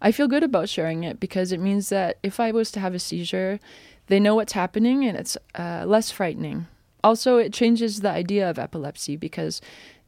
I 0.00 0.12
feel 0.12 0.28
good 0.28 0.42
about 0.42 0.68
sharing 0.68 1.04
it 1.04 1.18
because 1.18 1.52
it 1.52 1.60
means 1.60 1.88
that 1.88 2.18
if 2.22 2.38
I 2.38 2.52
was 2.52 2.70
to 2.72 2.80
have 2.80 2.94
a 2.94 2.98
seizure, 2.98 3.58
they 4.06 4.20
know 4.20 4.34
what's 4.34 4.52
happening 4.52 5.04
and 5.04 5.16
it's 5.16 5.36
uh, 5.58 5.84
less 5.86 6.10
frightening. 6.10 6.66
Also, 7.02 7.38
it 7.38 7.52
changes 7.52 8.00
the 8.00 8.10
idea 8.10 8.48
of 8.48 8.58
epilepsy 8.58 9.16
because 9.16 9.60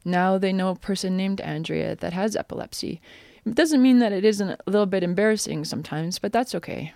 now 0.05 0.37
they 0.37 0.53
know 0.53 0.69
a 0.69 0.75
person 0.75 1.17
named 1.17 1.41
Andrea 1.41 1.95
that 1.95 2.13
has 2.13 2.35
epilepsy. 2.35 3.01
It 3.45 3.55
doesn't 3.55 3.81
mean 3.81 3.99
that 3.99 4.11
it 4.11 4.25
isn't 4.25 4.49
a 4.49 4.57
little 4.65 4.85
bit 4.85 5.03
embarrassing 5.03 5.65
sometimes, 5.65 6.19
but 6.19 6.33
that's 6.33 6.53
okay. 6.55 6.93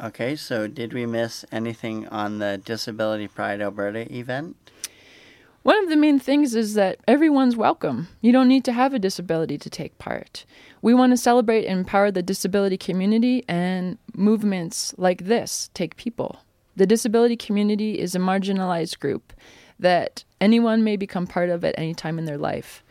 Okay, 0.00 0.36
so 0.36 0.66
did 0.66 0.92
we 0.92 1.06
miss 1.06 1.44
anything 1.50 2.06
on 2.08 2.38
the 2.38 2.60
Disability 2.62 3.28
Pride 3.28 3.62
Alberta 3.62 4.12
event? 4.14 4.56
One 5.62 5.82
of 5.82 5.88
the 5.88 5.96
main 5.96 6.20
things 6.20 6.54
is 6.54 6.74
that 6.74 6.98
everyone's 7.08 7.56
welcome. 7.56 8.08
You 8.20 8.30
don't 8.30 8.46
need 8.46 8.64
to 8.66 8.72
have 8.72 8.94
a 8.94 9.00
disability 9.00 9.58
to 9.58 9.68
take 9.68 9.98
part. 9.98 10.44
We 10.80 10.94
want 10.94 11.12
to 11.12 11.16
celebrate 11.16 11.64
and 11.64 11.80
empower 11.80 12.12
the 12.12 12.22
disability 12.22 12.76
community, 12.76 13.42
and 13.48 13.98
movements 14.14 14.94
like 14.96 15.24
this 15.24 15.70
take 15.74 15.96
people. 15.96 16.40
The 16.76 16.86
disability 16.86 17.36
community 17.36 17.98
is 17.98 18.14
a 18.14 18.20
marginalized 18.20 19.00
group 19.00 19.32
that 19.78 20.24
anyone 20.40 20.84
may 20.84 20.96
become 20.96 21.26
part 21.26 21.48
of 21.48 21.64
at 21.64 21.74
any 21.76 21.94
time 21.94 22.18
in 22.18 22.26
their 22.26 22.38
life. 22.38 22.84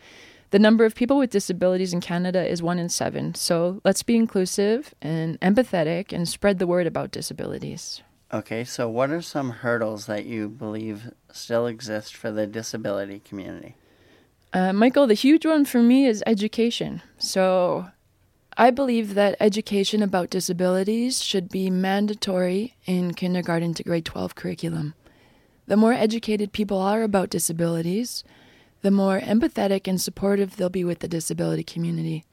The 0.50 0.58
number 0.58 0.84
of 0.84 0.94
people 0.94 1.18
with 1.18 1.30
disabilities 1.30 1.92
in 1.92 2.00
Canada 2.00 2.48
is 2.48 2.62
one 2.62 2.78
in 2.78 2.88
seven, 2.88 3.34
so 3.34 3.80
let's 3.84 4.02
be 4.02 4.14
inclusive 4.14 4.94
and 5.02 5.40
empathetic 5.40 6.12
and 6.12 6.28
spread 6.28 6.58
the 6.58 6.66
word 6.66 6.86
about 6.86 7.10
disabilities. 7.10 8.02
Okay, 8.32 8.64
so 8.64 8.88
what 8.88 9.10
are 9.10 9.22
some 9.22 9.50
hurdles 9.50 10.06
that 10.06 10.24
you 10.24 10.48
believe 10.48 11.12
still 11.32 11.66
exist 11.66 12.14
for 12.14 12.30
the 12.30 12.46
disability 12.46 13.20
community? 13.20 13.76
Uh, 14.52 14.72
Michael, 14.72 15.06
the 15.06 15.14
huge 15.14 15.44
one 15.44 15.64
for 15.64 15.82
me 15.82 16.06
is 16.06 16.22
education. 16.26 17.02
So 17.18 17.88
I 18.56 18.70
believe 18.70 19.14
that 19.14 19.36
education 19.38 20.02
about 20.02 20.30
disabilities 20.30 21.22
should 21.22 21.50
be 21.50 21.70
mandatory 21.70 22.76
in 22.86 23.14
kindergarten 23.14 23.74
to 23.74 23.82
grade 23.82 24.06
12 24.06 24.34
curriculum. 24.34 24.94
The 25.66 25.76
more 25.76 25.92
educated 25.92 26.52
people 26.52 26.78
are 26.78 27.02
about 27.02 27.30
disabilities, 27.30 28.24
the 28.86 28.90
more 28.92 29.18
empathetic 29.18 29.88
and 29.88 30.00
supportive 30.00 30.54
they'll 30.54 30.68
be 30.68 30.84
with 30.84 31.00
the 31.00 31.08
disability 31.08 31.64
community. 31.64 32.24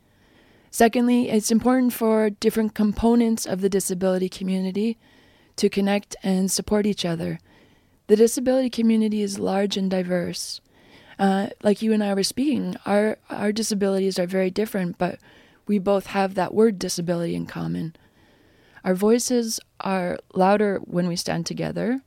Secondly, 0.69 1.27
it's 1.27 1.49
important 1.49 1.91
for 1.93 2.29
different 2.29 2.75
components 2.75 3.47
of 3.47 3.61
the 3.61 3.69
disability 3.69 4.29
community 4.29 4.99
to 5.55 5.67
connect 5.67 6.15
and 6.21 6.51
support 6.51 6.85
each 6.85 7.05
other. 7.05 7.39
The 8.05 8.15
disability 8.15 8.69
community 8.69 9.23
is 9.23 9.39
large 9.39 9.77
and 9.77 9.89
diverse. 9.89 10.61
Uh, 11.17 11.47
like 11.63 11.81
you 11.81 11.91
and 11.91 12.03
I 12.03 12.13
were 12.13 12.21
speaking, 12.21 12.75
our, 12.85 13.17
our 13.31 13.51
disabilities 13.51 14.19
are 14.19 14.27
very 14.27 14.51
different, 14.51 14.99
but 14.99 15.17
we 15.65 15.79
both 15.79 16.05
have 16.05 16.35
that 16.35 16.53
word 16.53 16.77
disability 16.77 17.33
in 17.33 17.47
common. 17.47 17.95
Our 18.83 18.93
voices 18.93 19.59
are 19.79 20.19
louder 20.35 20.77
when 20.83 21.07
we 21.07 21.15
stand 21.15 21.47
together. 21.47 22.03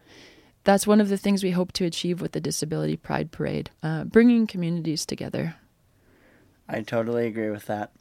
That's 0.66 0.84
one 0.84 1.00
of 1.00 1.08
the 1.08 1.16
things 1.16 1.44
we 1.44 1.52
hope 1.52 1.70
to 1.74 1.84
achieve 1.84 2.20
with 2.20 2.32
the 2.32 2.40
Disability 2.40 2.96
Pride 2.96 3.30
Parade, 3.30 3.70
uh, 3.84 4.02
bringing 4.02 4.48
communities 4.48 5.06
together. 5.06 5.54
I 6.68 6.80
totally 6.80 7.28
agree 7.28 7.50
with 7.50 7.66
that. 7.66 7.92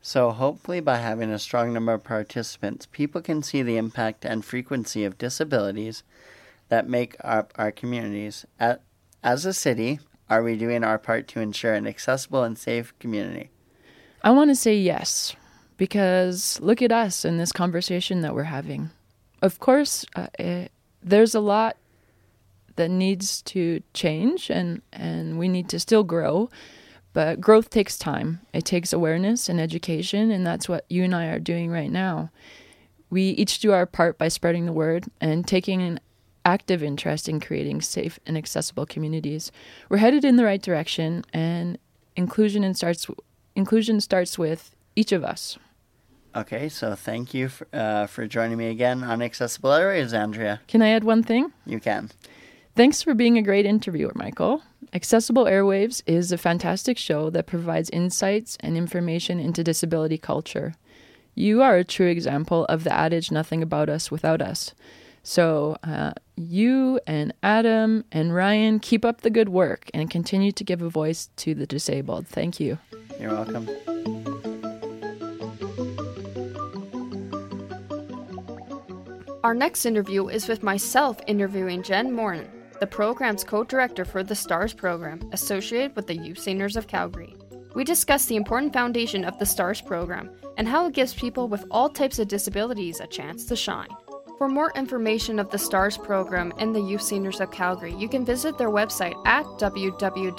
So, 0.00 0.30
hopefully, 0.30 0.80
by 0.80 0.96
having 0.96 1.30
a 1.30 1.38
strong 1.38 1.74
number 1.74 1.92
of 1.92 2.02
participants, 2.02 2.86
people 2.86 3.20
can 3.20 3.42
see 3.42 3.60
the 3.60 3.76
impact 3.76 4.24
and 4.24 4.42
frequency 4.42 5.04
of 5.04 5.18
disabilities 5.18 6.02
that 6.70 6.88
make 6.88 7.14
up 7.22 7.52
our 7.56 7.70
communities. 7.70 8.46
As 9.22 9.44
a 9.44 9.52
city, 9.52 10.00
are 10.30 10.42
we 10.42 10.56
doing 10.56 10.82
our 10.84 10.98
part 10.98 11.28
to 11.28 11.40
ensure 11.40 11.74
an 11.74 11.86
accessible 11.86 12.42
and 12.42 12.56
safe 12.56 12.98
community? 13.00 13.50
I 14.22 14.30
want 14.30 14.48
to 14.48 14.56
say 14.56 14.74
yes, 14.74 15.36
because 15.76 16.58
look 16.62 16.80
at 16.80 16.90
us 16.90 17.26
in 17.26 17.36
this 17.36 17.52
conversation 17.52 18.22
that 18.22 18.34
we're 18.34 18.44
having. 18.44 18.88
Of 19.42 19.60
course, 19.60 20.06
uh, 20.16 20.28
it, 20.38 20.42
eh, 20.42 20.68
there's 21.04 21.34
a 21.34 21.40
lot 21.40 21.76
that 22.76 22.90
needs 22.90 23.42
to 23.42 23.82
change, 23.94 24.50
and, 24.50 24.82
and 24.92 25.38
we 25.38 25.48
need 25.48 25.68
to 25.70 25.80
still 25.80 26.04
grow. 26.04 26.50
But 27.12 27.40
growth 27.40 27.68
takes 27.68 27.98
time. 27.98 28.40
It 28.52 28.64
takes 28.64 28.92
awareness 28.92 29.48
and 29.48 29.60
education, 29.60 30.30
and 30.30 30.46
that's 30.46 30.68
what 30.68 30.86
you 30.88 31.04
and 31.04 31.14
I 31.14 31.26
are 31.26 31.38
doing 31.38 31.70
right 31.70 31.90
now. 31.90 32.30
We 33.10 33.22
each 33.30 33.58
do 33.58 33.72
our 33.72 33.84
part 33.84 34.16
by 34.16 34.28
spreading 34.28 34.64
the 34.64 34.72
word 34.72 35.04
and 35.20 35.46
taking 35.46 35.82
an 35.82 36.00
active 36.44 36.82
interest 36.82 37.28
in 37.28 37.38
creating 37.40 37.82
safe 37.82 38.18
and 38.26 38.38
accessible 38.38 38.86
communities. 38.86 39.52
We're 39.88 39.98
headed 39.98 40.24
in 40.24 40.36
the 40.36 40.44
right 40.44 40.62
direction, 40.62 41.24
and 41.32 41.78
inclusion 42.16 42.64
and 42.64 42.76
starts 42.76 43.06
inclusion 43.54 44.00
starts 44.00 44.38
with 44.38 44.74
each 44.96 45.12
of 45.12 45.22
us. 45.22 45.58
Okay, 46.34 46.70
so 46.70 46.94
thank 46.94 47.34
you 47.34 47.50
for, 47.50 47.68
uh, 47.74 48.06
for 48.06 48.26
joining 48.26 48.56
me 48.56 48.70
again 48.70 49.04
on 49.04 49.20
Accessible 49.20 49.68
Airwaves, 49.68 50.14
Andrea. 50.14 50.62
Can 50.66 50.80
I 50.80 50.88
add 50.88 51.04
one 51.04 51.22
thing? 51.22 51.52
You 51.66 51.78
can. 51.78 52.10
Thanks 52.74 53.02
for 53.02 53.12
being 53.12 53.36
a 53.36 53.42
great 53.42 53.66
interviewer, 53.66 54.12
Michael. 54.14 54.62
Accessible 54.94 55.44
Airwaves 55.44 56.02
is 56.06 56.32
a 56.32 56.38
fantastic 56.38 56.96
show 56.96 57.28
that 57.28 57.46
provides 57.46 57.90
insights 57.90 58.56
and 58.60 58.78
information 58.78 59.38
into 59.38 59.62
disability 59.62 60.16
culture. 60.16 60.74
You 61.34 61.60
are 61.60 61.76
a 61.76 61.84
true 61.84 62.08
example 62.08 62.64
of 62.66 62.84
the 62.84 62.92
adage, 62.92 63.30
nothing 63.30 63.62
about 63.62 63.90
us 63.90 64.10
without 64.10 64.40
us. 64.40 64.74
So, 65.22 65.76
uh, 65.84 66.12
you 66.36 66.98
and 67.06 67.34
Adam 67.42 68.04
and 68.10 68.34
Ryan 68.34 68.80
keep 68.80 69.04
up 69.04 69.20
the 69.20 69.30
good 69.30 69.50
work 69.50 69.90
and 69.92 70.10
continue 70.10 70.50
to 70.52 70.64
give 70.64 70.80
a 70.80 70.88
voice 70.88 71.28
to 71.36 71.54
the 71.54 71.66
disabled. 71.66 72.26
Thank 72.26 72.58
you. 72.58 72.78
You're 73.20 73.32
welcome. 73.32 73.68
Our 79.44 79.54
next 79.54 79.84
interview 79.84 80.28
is 80.28 80.48
with 80.48 80.62
myself 80.62 81.18
interviewing 81.26 81.82
Jen 81.82 82.12
Morton, 82.12 82.48
the 82.82 82.86
program's 82.88 83.44
co 83.44 83.62
director 83.62 84.04
for 84.04 84.24
the 84.24 84.34
STARS 84.34 84.72
program, 84.72 85.20
associated 85.30 85.94
with 85.94 86.08
the 86.08 86.16
Youth 86.16 86.40
Singers 86.40 86.74
of 86.74 86.88
Calgary. 86.88 87.36
We 87.76 87.84
discuss 87.84 88.24
the 88.24 88.34
important 88.34 88.72
foundation 88.72 89.24
of 89.24 89.38
the 89.38 89.46
STARS 89.46 89.80
program 89.80 90.32
and 90.58 90.66
how 90.66 90.86
it 90.86 90.92
gives 90.92 91.14
people 91.14 91.46
with 91.46 91.64
all 91.70 91.88
types 91.88 92.18
of 92.18 92.26
disabilities 92.26 92.98
a 92.98 93.06
chance 93.06 93.44
to 93.44 93.54
shine. 93.54 93.86
For 94.36 94.48
more 94.48 94.72
information 94.74 95.38
of 95.38 95.48
the 95.48 95.58
STARS 95.58 95.96
program 95.96 96.52
and 96.58 96.74
the 96.74 96.82
Youth 96.82 97.02
Singers 97.02 97.40
of 97.40 97.52
Calgary, 97.52 97.94
you 97.94 98.08
can 98.08 98.24
visit 98.24 98.58
their 98.58 98.70
website 98.70 99.14
at 99.28 99.44
www 99.44 100.32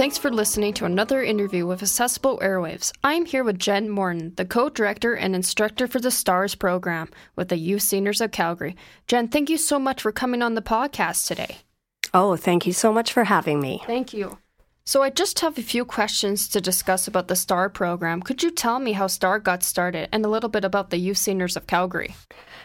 Thanks 0.00 0.16
for 0.16 0.30
listening 0.30 0.72
to 0.74 0.86
another 0.86 1.22
interview 1.22 1.66
with 1.66 1.82
Accessible 1.82 2.38
Airwaves. 2.38 2.90
I'm 3.04 3.26
here 3.26 3.44
with 3.44 3.58
Jen 3.58 3.90
Morton, 3.90 4.32
the 4.36 4.46
co 4.46 4.70
director 4.70 5.12
and 5.12 5.34
instructor 5.36 5.86
for 5.86 6.00
the 6.00 6.10
STARS 6.10 6.54
program 6.54 7.10
with 7.36 7.50
the 7.50 7.58
Youth 7.58 7.82
Singers 7.82 8.22
of 8.22 8.30
Calgary. 8.30 8.76
Jen, 9.08 9.28
thank 9.28 9.50
you 9.50 9.58
so 9.58 9.78
much 9.78 10.00
for 10.00 10.10
coming 10.10 10.40
on 10.40 10.54
the 10.54 10.62
podcast 10.62 11.26
today. 11.26 11.58
Oh, 12.14 12.36
thank 12.36 12.66
you 12.66 12.72
so 12.72 12.94
much 12.94 13.12
for 13.12 13.24
having 13.24 13.60
me. 13.60 13.82
Thank 13.86 14.14
you. 14.14 14.38
So, 14.90 15.04
I 15.04 15.10
just 15.10 15.38
have 15.38 15.56
a 15.56 15.62
few 15.62 15.84
questions 15.84 16.48
to 16.48 16.60
discuss 16.60 17.06
about 17.06 17.28
the 17.28 17.36
STAR 17.36 17.68
program. 17.70 18.20
Could 18.22 18.42
you 18.42 18.50
tell 18.50 18.80
me 18.80 18.90
how 18.90 19.06
STAR 19.06 19.38
got 19.38 19.62
started 19.62 20.08
and 20.10 20.24
a 20.24 20.28
little 20.28 20.48
bit 20.48 20.64
about 20.64 20.90
the 20.90 20.96
Youth 20.96 21.18
Singers 21.18 21.56
of 21.56 21.68
Calgary? 21.68 22.16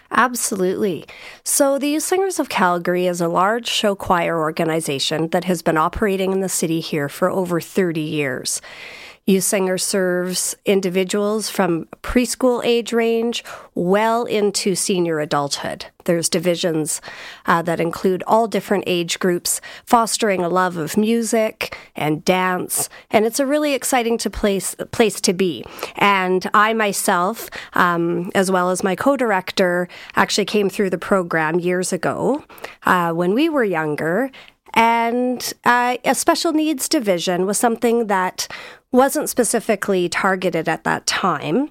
Absolutely. 0.09 1.05
So, 1.43 1.77
the 1.77 1.89
Youth 1.89 2.01
Singers 2.01 2.39
of 2.39 2.49
Calgary 2.49 3.05
is 3.05 3.21
a 3.21 3.27
large 3.27 3.67
show 3.67 3.93
choir 3.93 4.39
organization 4.39 5.27
that 5.27 5.43
has 5.43 5.61
been 5.61 5.77
operating 5.77 6.31
in 6.31 6.39
the 6.39 6.49
city 6.49 6.79
here 6.79 7.09
for 7.09 7.29
over 7.29 7.61
30 7.61 8.01
years. 8.01 8.59
Youth 9.27 9.43
Singer 9.43 9.79
serves 9.79 10.55
individuals 10.65 11.49
from 11.49 11.85
preschool 12.03 12.63
age 12.63 12.93
range 12.93 13.43
well 13.73 14.25
into 14.25 14.75
senior 14.75 15.19
adulthood. 15.19 15.87
There's 16.03 16.29
divisions 16.29 17.01
uh, 17.47 17.63
that 17.63 17.79
include 17.79 18.21
all 18.27 18.47
different 18.47 18.83
age 18.85 19.17
groups, 19.17 19.61
fostering 19.83 20.43
a 20.43 20.49
love 20.49 20.77
of 20.77 20.95
music 20.95 21.75
and 21.95 22.23
dance, 22.23 22.87
and 23.09 23.25
it's 23.25 23.39
a 23.39 23.47
really 23.47 23.73
exciting 23.73 24.19
to 24.19 24.29
place 24.29 24.75
place 24.91 25.19
to 25.21 25.33
be. 25.33 25.65
And 25.95 26.47
I 26.53 26.73
myself, 26.73 27.49
um, 27.73 28.31
as 28.35 28.51
well 28.51 28.69
as 28.69 28.83
my 28.83 28.95
co-director, 28.95 29.87
actually 30.15 30.45
came 30.45 30.69
through 30.69 30.91
the 30.91 30.99
program 30.99 31.59
years 31.59 31.91
ago 31.91 32.43
uh, 32.83 33.11
when 33.11 33.33
we 33.33 33.49
were 33.49 33.63
younger. 33.63 34.29
And 34.77 35.53
uh, 35.63 35.97
a 36.03 36.13
special 36.13 36.51
needs 36.51 36.89
division 36.89 37.45
was 37.45 37.57
something 37.57 38.07
that 38.07 38.49
wasn't 38.95 39.29
specifically 39.29 40.09
targeted 40.09 40.67
at 40.67 40.83
that 40.85 41.05
time. 41.05 41.69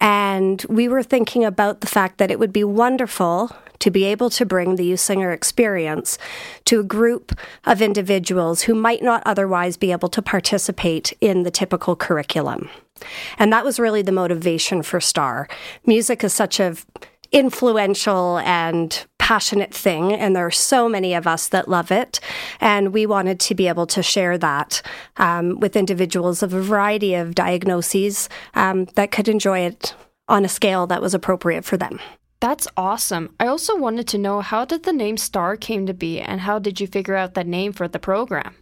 And 0.00 0.64
we 0.68 0.88
were 0.88 1.02
thinking 1.02 1.44
about 1.44 1.80
the 1.80 1.86
fact 1.86 2.18
that 2.18 2.30
it 2.30 2.38
would 2.38 2.52
be 2.52 2.64
wonderful 2.64 3.50
to 3.78 3.90
be 3.90 4.04
able 4.04 4.30
to 4.30 4.46
bring 4.46 4.76
the 4.76 4.84
youth 4.84 5.00
singer 5.00 5.32
experience 5.32 6.18
to 6.66 6.80
a 6.80 6.84
group 6.84 7.38
of 7.64 7.82
individuals 7.82 8.62
who 8.62 8.74
might 8.74 9.02
not 9.02 9.22
otherwise 9.26 9.76
be 9.76 9.92
able 9.92 10.08
to 10.08 10.22
participate 10.22 11.12
in 11.20 11.42
the 11.42 11.50
typical 11.50 11.96
curriculum. 11.96 12.68
And 13.38 13.52
that 13.52 13.64
was 13.64 13.78
really 13.78 14.02
the 14.02 14.12
motivation 14.12 14.82
for 14.82 15.00
STAR. 15.00 15.48
Music 15.84 16.24
is 16.24 16.32
such 16.32 16.60
a 16.60 16.76
influential 17.32 18.38
and 18.38 19.04
passionate 19.26 19.74
thing, 19.74 20.12
and 20.12 20.36
there 20.36 20.46
are 20.46 20.52
so 20.52 20.88
many 20.88 21.12
of 21.12 21.26
us 21.26 21.48
that 21.48 21.66
love 21.68 21.90
it. 21.90 22.20
And 22.60 22.92
we 22.92 23.06
wanted 23.06 23.40
to 23.40 23.56
be 23.56 23.66
able 23.66 23.84
to 23.88 24.00
share 24.00 24.38
that 24.38 24.80
um, 25.16 25.58
with 25.58 25.74
individuals 25.74 26.44
of 26.44 26.54
a 26.54 26.62
variety 26.62 27.14
of 27.14 27.34
diagnoses 27.34 28.28
um, 28.54 28.84
that 28.94 29.10
could 29.10 29.26
enjoy 29.26 29.58
it 29.70 29.96
on 30.28 30.44
a 30.44 30.48
scale 30.48 30.86
that 30.86 31.02
was 31.02 31.12
appropriate 31.12 31.64
for 31.64 31.76
them. 31.76 31.98
That's 32.38 32.68
awesome. 32.76 33.34
I 33.40 33.48
also 33.48 33.76
wanted 33.76 34.06
to 34.08 34.18
know 34.18 34.42
how 34.42 34.64
did 34.64 34.84
the 34.84 34.92
name 34.92 35.16
Star 35.16 35.56
came 35.56 35.86
to 35.86 35.94
be 35.94 36.20
and 36.20 36.42
how 36.42 36.60
did 36.60 36.80
you 36.80 36.86
figure 36.86 37.16
out 37.16 37.34
the 37.34 37.42
name 37.42 37.72
for 37.72 37.88
the 37.88 37.98
program? 37.98 38.54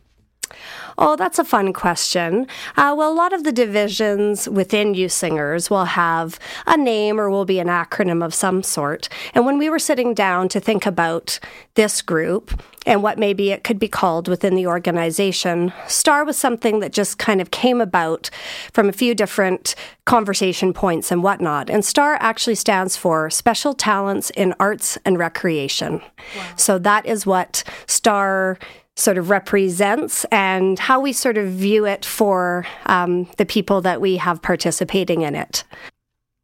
Oh, 0.96 1.16
that's 1.16 1.38
a 1.38 1.44
fun 1.44 1.72
question. 1.72 2.46
Uh, 2.76 2.94
well, 2.96 3.12
a 3.12 3.14
lot 3.14 3.32
of 3.32 3.44
the 3.44 3.52
divisions 3.52 4.48
within 4.48 4.94
Youth 4.94 5.12
Singers 5.12 5.68
will 5.68 5.86
have 5.86 6.38
a 6.66 6.76
name 6.76 7.18
or 7.18 7.28
will 7.28 7.44
be 7.44 7.58
an 7.58 7.68
acronym 7.68 8.24
of 8.24 8.34
some 8.34 8.62
sort. 8.62 9.08
And 9.34 9.44
when 9.44 9.58
we 9.58 9.68
were 9.68 9.78
sitting 9.78 10.14
down 10.14 10.48
to 10.50 10.60
think 10.60 10.86
about 10.86 11.40
this 11.74 12.00
group 12.00 12.62
and 12.86 13.02
what 13.02 13.18
maybe 13.18 13.50
it 13.50 13.64
could 13.64 13.78
be 13.78 13.88
called 13.88 14.28
within 14.28 14.54
the 14.54 14.66
organization, 14.66 15.72
STAR 15.88 16.24
was 16.24 16.36
something 16.36 16.80
that 16.80 16.92
just 16.92 17.18
kind 17.18 17.40
of 17.40 17.50
came 17.50 17.80
about 17.80 18.30
from 18.72 18.88
a 18.88 18.92
few 18.92 19.14
different 19.14 19.74
conversation 20.04 20.72
points 20.72 21.10
and 21.10 21.22
whatnot. 21.22 21.70
And 21.70 21.84
STAR 21.84 22.16
actually 22.20 22.56
stands 22.56 22.96
for 22.96 23.30
Special 23.30 23.74
Talents 23.74 24.30
in 24.30 24.54
Arts 24.60 24.98
and 25.04 25.18
Recreation. 25.18 26.00
Wow. 26.36 26.46
So 26.56 26.78
that 26.78 27.06
is 27.06 27.26
what 27.26 27.64
STAR 27.86 28.58
sort 28.96 29.18
of 29.18 29.30
represents 29.30 30.24
and 30.30 30.78
how 30.78 31.00
we 31.00 31.12
sort 31.12 31.36
of 31.36 31.48
view 31.48 31.84
it 31.84 32.04
for 32.04 32.66
um, 32.86 33.28
the 33.36 33.46
people 33.46 33.80
that 33.80 34.00
we 34.00 34.16
have 34.16 34.40
participating 34.40 35.22
in 35.22 35.34
it. 35.34 35.64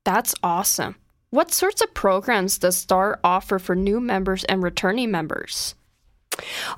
That's 0.04 0.34
awesome. 0.42 0.96
What 1.30 1.52
sorts 1.52 1.80
of 1.80 1.94
programs 1.94 2.58
does 2.58 2.76
STAR 2.76 3.20
offer 3.22 3.60
for 3.60 3.76
new 3.76 4.00
members 4.00 4.42
and 4.44 4.62
returning 4.62 5.12
members? 5.12 5.76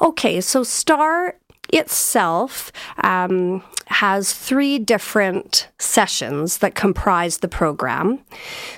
Okay, 0.00 0.40
so 0.42 0.62
STAR 0.62 1.36
itself 1.72 2.70
um, 3.02 3.62
has 3.86 4.34
three 4.34 4.78
different 4.78 5.68
sessions 5.78 6.58
that 6.58 6.74
comprise 6.74 7.38
the 7.38 7.48
program. 7.48 8.18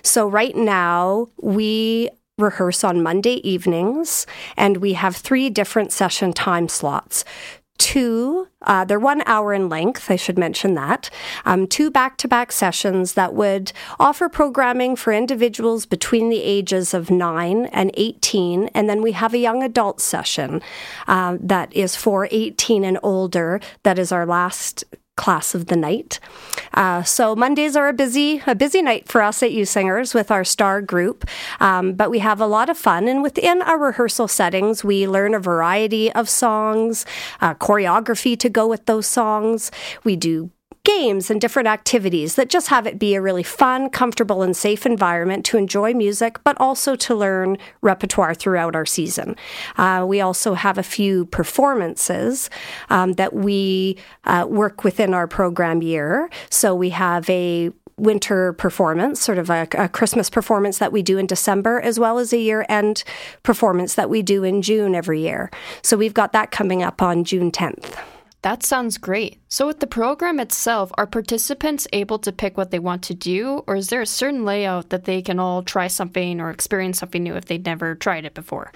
So, 0.02 0.28
right 0.28 0.54
now, 0.54 1.28
we 1.40 2.10
rehearse 2.38 2.82
on 2.82 3.02
Monday 3.02 3.36
evenings, 3.48 4.26
and 4.56 4.78
we 4.78 4.94
have 4.94 5.16
three 5.16 5.50
different 5.50 5.92
session 5.92 6.32
time 6.32 6.68
slots. 6.68 7.24
Two, 7.76 8.48
uh, 8.62 8.84
they're 8.84 9.00
one 9.00 9.22
hour 9.26 9.52
in 9.52 9.68
length, 9.68 10.08
I 10.08 10.14
should 10.16 10.38
mention 10.38 10.74
that. 10.74 11.10
Um, 11.44 11.66
two 11.66 11.90
back 11.90 12.16
to 12.18 12.28
back 12.28 12.52
sessions 12.52 13.14
that 13.14 13.34
would 13.34 13.72
offer 13.98 14.28
programming 14.28 14.94
for 14.94 15.12
individuals 15.12 15.84
between 15.84 16.28
the 16.28 16.40
ages 16.40 16.94
of 16.94 17.10
9 17.10 17.66
and 17.66 17.90
18. 17.94 18.68
And 18.74 18.88
then 18.88 19.02
we 19.02 19.12
have 19.12 19.34
a 19.34 19.38
young 19.38 19.62
adult 19.64 20.00
session 20.00 20.62
uh, 21.08 21.36
that 21.40 21.72
is 21.74 21.96
for 21.96 22.28
18 22.30 22.84
and 22.84 22.98
older. 23.02 23.60
That 23.82 23.98
is 23.98 24.12
our 24.12 24.24
last 24.24 24.84
class 25.16 25.54
of 25.54 25.66
the 25.66 25.76
night. 25.76 26.18
Uh, 26.72 27.02
so 27.02 27.36
Mondays 27.36 27.76
are 27.76 27.88
a 27.88 27.92
busy 27.92 28.42
a 28.46 28.54
busy 28.54 28.82
night 28.82 29.08
for 29.08 29.22
us 29.22 29.42
at 29.42 29.52
Youth 29.52 29.68
Singers 29.68 30.14
with 30.14 30.30
our 30.30 30.44
star 30.44 30.82
group, 30.82 31.24
um, 31.60 31.94
but 31.94 32.10
we 32.10 32.18
have 32.18 32.40
a 32.40 32.46
lot 32.46 32.68
of 32.68 32.76
fun. 32.76 33.06
And 33.08 33.22
within 33.22 33.62
our 33.62 33.78
rehearsal 33.78 34.28
settings, 34.28 34.84
we 34.84 35.06
learn 35.06 35.34
a 35.34 35.38
variety 35.38 36.12
of 36.12 36.28
songs, 36.28 37.06
uh, 37.40 37.54
choreography 37.54 38.38
to 38.38 38.48
go 38.48 38.66
with 38.66 38.86
those 38.86 39.06
songs. 39.06 39.70
We 40.02 40.16
do 40.16 40.50
games 40.84 41.30
and 41.30 41.40
different 41.40 41.66
activities 41.66 42.34
that 42.36 42.50
just 42.50 42.68
have 42.68 42.86
it 42.86 42.98
be 42.98 43.14
a 43.14 43.20
really 43.20 43.42
fun, 43.42 43.88
comfortable, 43.88 44.42
and 44.42 44.56
safe 44.56 44.84
environment 44.84 45.44
to 45.46 45.56
enjoy 45.56 45.94
music, 45.94 46.38
but 46.44 46.56
also 46.60 46.94
to 46.94 47.14
learn 47.14 47.56
repertoire 47.80 48.34
throughout 48.34 48.76
our 48.76 48.86
season. 48.86 49.34
Uh, 49.76 50.04
we 50.06 50.20
also 50.20 50.54
have 50.54 50.78
a 50.78 50.82
few 50.82 51.24
performances 51.26 52.50
um, 52.90 53.14
that 53.14 53.32
we 53.32 53.96
uh, 54.24 54.46
work 54.48 54.84
within 54.84 55.14
our 55.14 55.26
program 55.26 55.82
year. 55.82 56.28
So 56.50 56.74
we 56.74 56.90
have 56.90 57.28
a 57.30 57.70
winter 57.96 58.52
performance, 58.54 59.20
sort 59.20 59.38
of 59.38 59.48
a, 59.50 59.68
a, 59.72 59.88
Christmas 59.88 60.28
performance 60.28 60.78
that 60.78 60.92
we 60.92 61.00
do 61.00 61.16
in 61.16 61.26
December, 61.26 61.80
as 61.80 61.98
well 61.98 62.18
as 62.18 62.32
a 62.32 62.38
year 62.38 62.66
end 62.68 63.04
performance 63.42 63.94
that 63.94 64.10
we 64.10 64.20
do 64.20 64.42
in 64.42 64.62
June 64.62 64.94
every 64.94 65.20
year. 65.20 65.50
So 65.80 65.96
we've 65.96 66.14
got 66.14 66.32
that 66.32 66.50
coming 66.50 66.82
up 66.82 67.00
on 67.00 67.24
June 67.24 67.52
10th. 67.52 67.96
That 68.44 68.62
sounds 68.62 68.98
great. 68.98 69.40
So, 69.48 69.66
with 69.66 69.80
the 69.80 69.86
program 69.86 70.38
itself, 70.38 70.92
are 70.98 71.06
participants 71.06 71.88
able 71.94 72.18
to 72.18 72.30
pick 72.30 72.58
what 72.58 72.70
they 72.70 72.78
want 72.78 73.02
to 73.04 73.14
do, 73.14 73.64
or 73.66 73.74
is 73.74 73.88
there 73.88 74.02
a 74.02 74.06
certain 74.06 74.44
layout 74.44 74.90
that 74.90 75.04
they 75.04 75.22
can 75.22 75.38
all 75.38 75.62
try 75.62 75.86
something 75.86 76.42
or 76.42 76.50
experience 76.50 76.98
something 76.98 77.22
new 77.22 77.36
if 77.36 77.46
they'd 77.46 77.64
never 77.64 77.94
tried 77.94 78.26
it 78.26 78.34
before? 78.34 78.70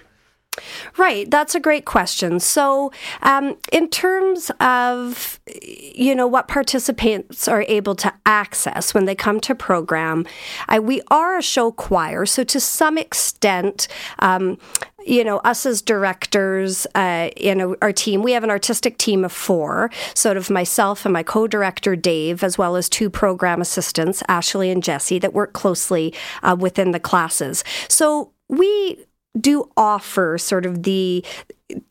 Right, 0.96 1.30
that's 1.30 1.54
a 1.54 1.60
great 1.60 1.84
question. 1.84 2.40
So, 2.40 2.92
um, 3.20 3.58
in 3.70 3.90
terms 3.90 4.50
of 4.58 5.38
you 5.62 6.14
know 6.14 6.26
what 6.26 6.48
participants 6.48 7.46
are 7.46 7.66
able 7.68 7.94
to 7.96 8.12
access 8.24 8.94
when 8.94 9.04
they 9.04 9.14
come 9.14 9.38
to 9.40 9.54
program, 9.54 10.26
I, 10.66 10.78
we 10.80 11.02
are 11.10 11.36
a 11.36 11.42
show 11.42 11.72
choir, 11.72 12.24
so 12.24 12.42
to 12.42 12.58
some 12.58 12.96
extent. 12.96 13.86
Um, 14.18 14.56
you 15.08 15.24
know, 15.24 15.38
us 15.38 15.64
as 15.64 15.80
directors 15.80 16.86
uh, 16.94 17.30
in 17.36 17.74
our 17.80 17.92
team, 17.92 18.22
we 18.22 18.32
have 18.32 18.44
an 18.44 18.50
artistic 18.50 18.98
team 18.98 19.24
of 19.24 19.32
four, 19.32 19.90
sort 20.14 20.36
of 20.36 20.50
myself 20.50 21.06
and 21.06 21.12
my 21.12 21.22
co 21.22 21.46
director, 21.46 21.96
Dave, 21.96 22.44
as 22.44 22.58
well 22.58 22.76
as 22.76 22.88
two 22.88 23.08
program 23.08 23.60
assistants, 23.60 24.22
Ashley 24.28 24.70
and 24.70 24.82
Jesse, 24.82 25.18
that 25.18 25.32
work 25.32 25.54
closely 25.54 26.14
uh, 26.42 26.56
within 26.58 26.90
the 26.90 27.00
classes. 27.00 27.64
So 27.88 28.32
we 28.48 29.04
do 29.40 29.70
offer 29.76 30.36
sort 30.38 30.66
of 30.66 30.82
the 30.82 31.24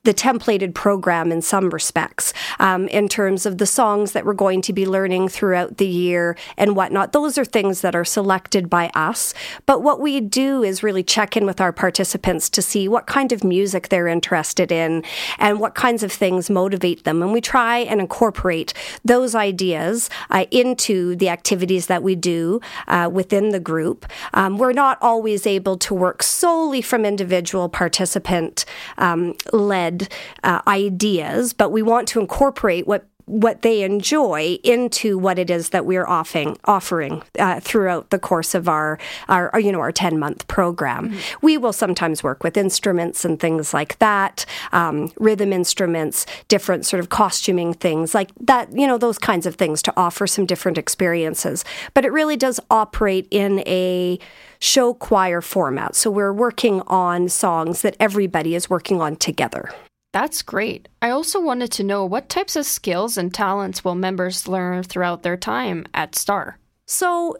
the 0.03 0.13
templated 0.13 0.73
program 0.73 1.31
in 1.31 1.41
some 1.41 1.69
respects 1.69 2.33
um, 2.59 2.87
in 2.87 3.07
terms 3.07 3.45
of 3.45 3.59
the 3.59 3.65
songs 3.65 4.13
that 4.13 4.25
we're 4.25 4.33
going 4.33 4.61
to 4.61 4.73
be 4.73 4.87
learning 4.87 5.27
throughout 5.27 5.77
the 5.77 5.85
year 5.85 6.35
and 6.57 6.75
whatnot. 6.75 7.11
Those 7.11 7.37
are 7.37 7.45
things 7.45 7.81
that 7.81 7.95
are 7.95 8.05
selected 8.05 8.69
by 8.69 8.89
us. 8.95 9.35
But 9.67 9.83
what 9.83 9.99
we 9.99 10.19
do 10.19 10.63
is 10.63 10.81
really 10.81 11.03
check 11.03 11.37
in 11.37 11.45
with 11.45 11.61
our 11.61 11.71
participants 11.71 12.49
to 12.51 12.61
see 12.61 12.87
what 12.87 13.05
kind 13.05 13.31
of 13.31 13.43
music 13.43 13.89
they're 13.89 14.07
interested 14.07 14.71
in 14.71 15.03
and 15.37 15.59
what 15.59 15.75
kinds 15.75 16.01
of 16.01 16.11
things 16.11 16.49
motivate 16.49 17.03
them. 17.03 17.21
And 17.21 17.31
we 17.31 17.41
try 17.41 17.79
and 17.79 18.01
incorporate 18.01 18.73
those 19.05 19.35
ideas 19.35 20.09
uh, 20.31 20.45
into 20.49 21.15
the 21.17 21.29
activities 21.29 21.85
that 21.85 22.01
we 22.01 22.15
do 22.15 22.61
uh, 22.87 23.09
within 23.11 23.49
the 23.49 23.59
group. 23.59 24.07
Um, 24.33 24.57
we're 24.57 24.73
not 24.73 24.97
always 25.01 25.45
able 25.45 25.77
to 25.77 25.93
work 25.93 26.23
solely 26.23 26.81
from 26.81 27.05
individual 27.05 27.69
participant 27.69 28.65
um, 28.97 29.35
led 29.67 30.09
uh, 30.43 30.61
ideas, 30.67 31.53
but 31.53 31.71
we 31.71 31.81
want 31.81 32.07
to 32.09 32.19
incorporate 32.19 32.87
what 32.87 33.05
what 33.27 33.61
they 33.61 33.83
enjoy 33.83 34.57
into 34.63 35.17
what 35.17 35.37
it 35.37 35.49
is 35.49 35.69
that 35.69 35.85
we're 35.85 36.07
offering 36.07 36.57
offering 36.63 37.21
uh, 37.37 37.59
throughout 37.59 38.09
the 38.09 38.17
course 38.17 38.55
of 38.55 38.69
our, 38.69 38.97
our, 39.27 39.49
our 39.51 39.59
you 39.59 39.71
know 39.71 39.81
our 39.81 39.91
10 39.91 40.17
month 40.17 40.47
program. 40.47 41.09
Mm-hmm. 41.09 41.19
we 41.41 41.57
will 41.57 41.73
sometimes 41.73 42.23
work 42.23 42.43
with 42.43 42.57
instruments 42.57 43.25
and 43.25 43.39
things 43.39 43.73
like 43.73 43.99
that 43.99 44.45
um, 44.71 45.11
rhythm 45.19 45.51
instruments 45.51 46.25
different 46.47 46.85
sort 46.85 47.01
of 47.01 47.09
costuming 47.09 47.73
things 47.73 48.15
like 48.15 48.31
that 48.39 48.71
you 48.71 48.87
know 48.87 48.97
those 48.97 49.19
kinds 49.19 49.45
of 49.45 49.55
things 49.55 49.81
to 49.81 49.93
offer 49.97 50.25
some 50.25 50.45
different 50.45 50.77
experiences. 50.77 51.65
But 51.93 52.05
it 52.05 52.11
really 52.13 52.37
does 52.37 52.59
operate 52.71 53.27
in 53.29 53.59
a 53.67 54.19
show 54.59 54.93
choir 54.93 55.41
format. 55.41 55.95
So 55.95 56.09
we're 56.09 56.33
working 56.33 56.81
on 56.87 57.29
songs 57.29 57.81
that 57.81 57.97
everybody 57.99 58.55
is 58.55 58.69
working 58.69 59.01
on 59.01 59.17
together 59.17 59.69
that's 60.13 60.41
great. 60.41 60.87
I 61.01 61.09
also 61.09 61.39
wanted 61.39 61.71
to 61.73 61.83
know 61.83 62.05
what 62.05 62.29
types 62.29 62.55
of 62.55 62.65
skills 62.65 63.17
and 63.17 63.33
talents 63.33 63.83
will 63.83 63.95
members 63.95 64.47
learn 64.47 64.83
throughout 64.83 65.23
their 65.23 65.37
time 65.37 65.85
at 65.93 66.15
STAR? 66.15 66.57
So, 66.85 67.37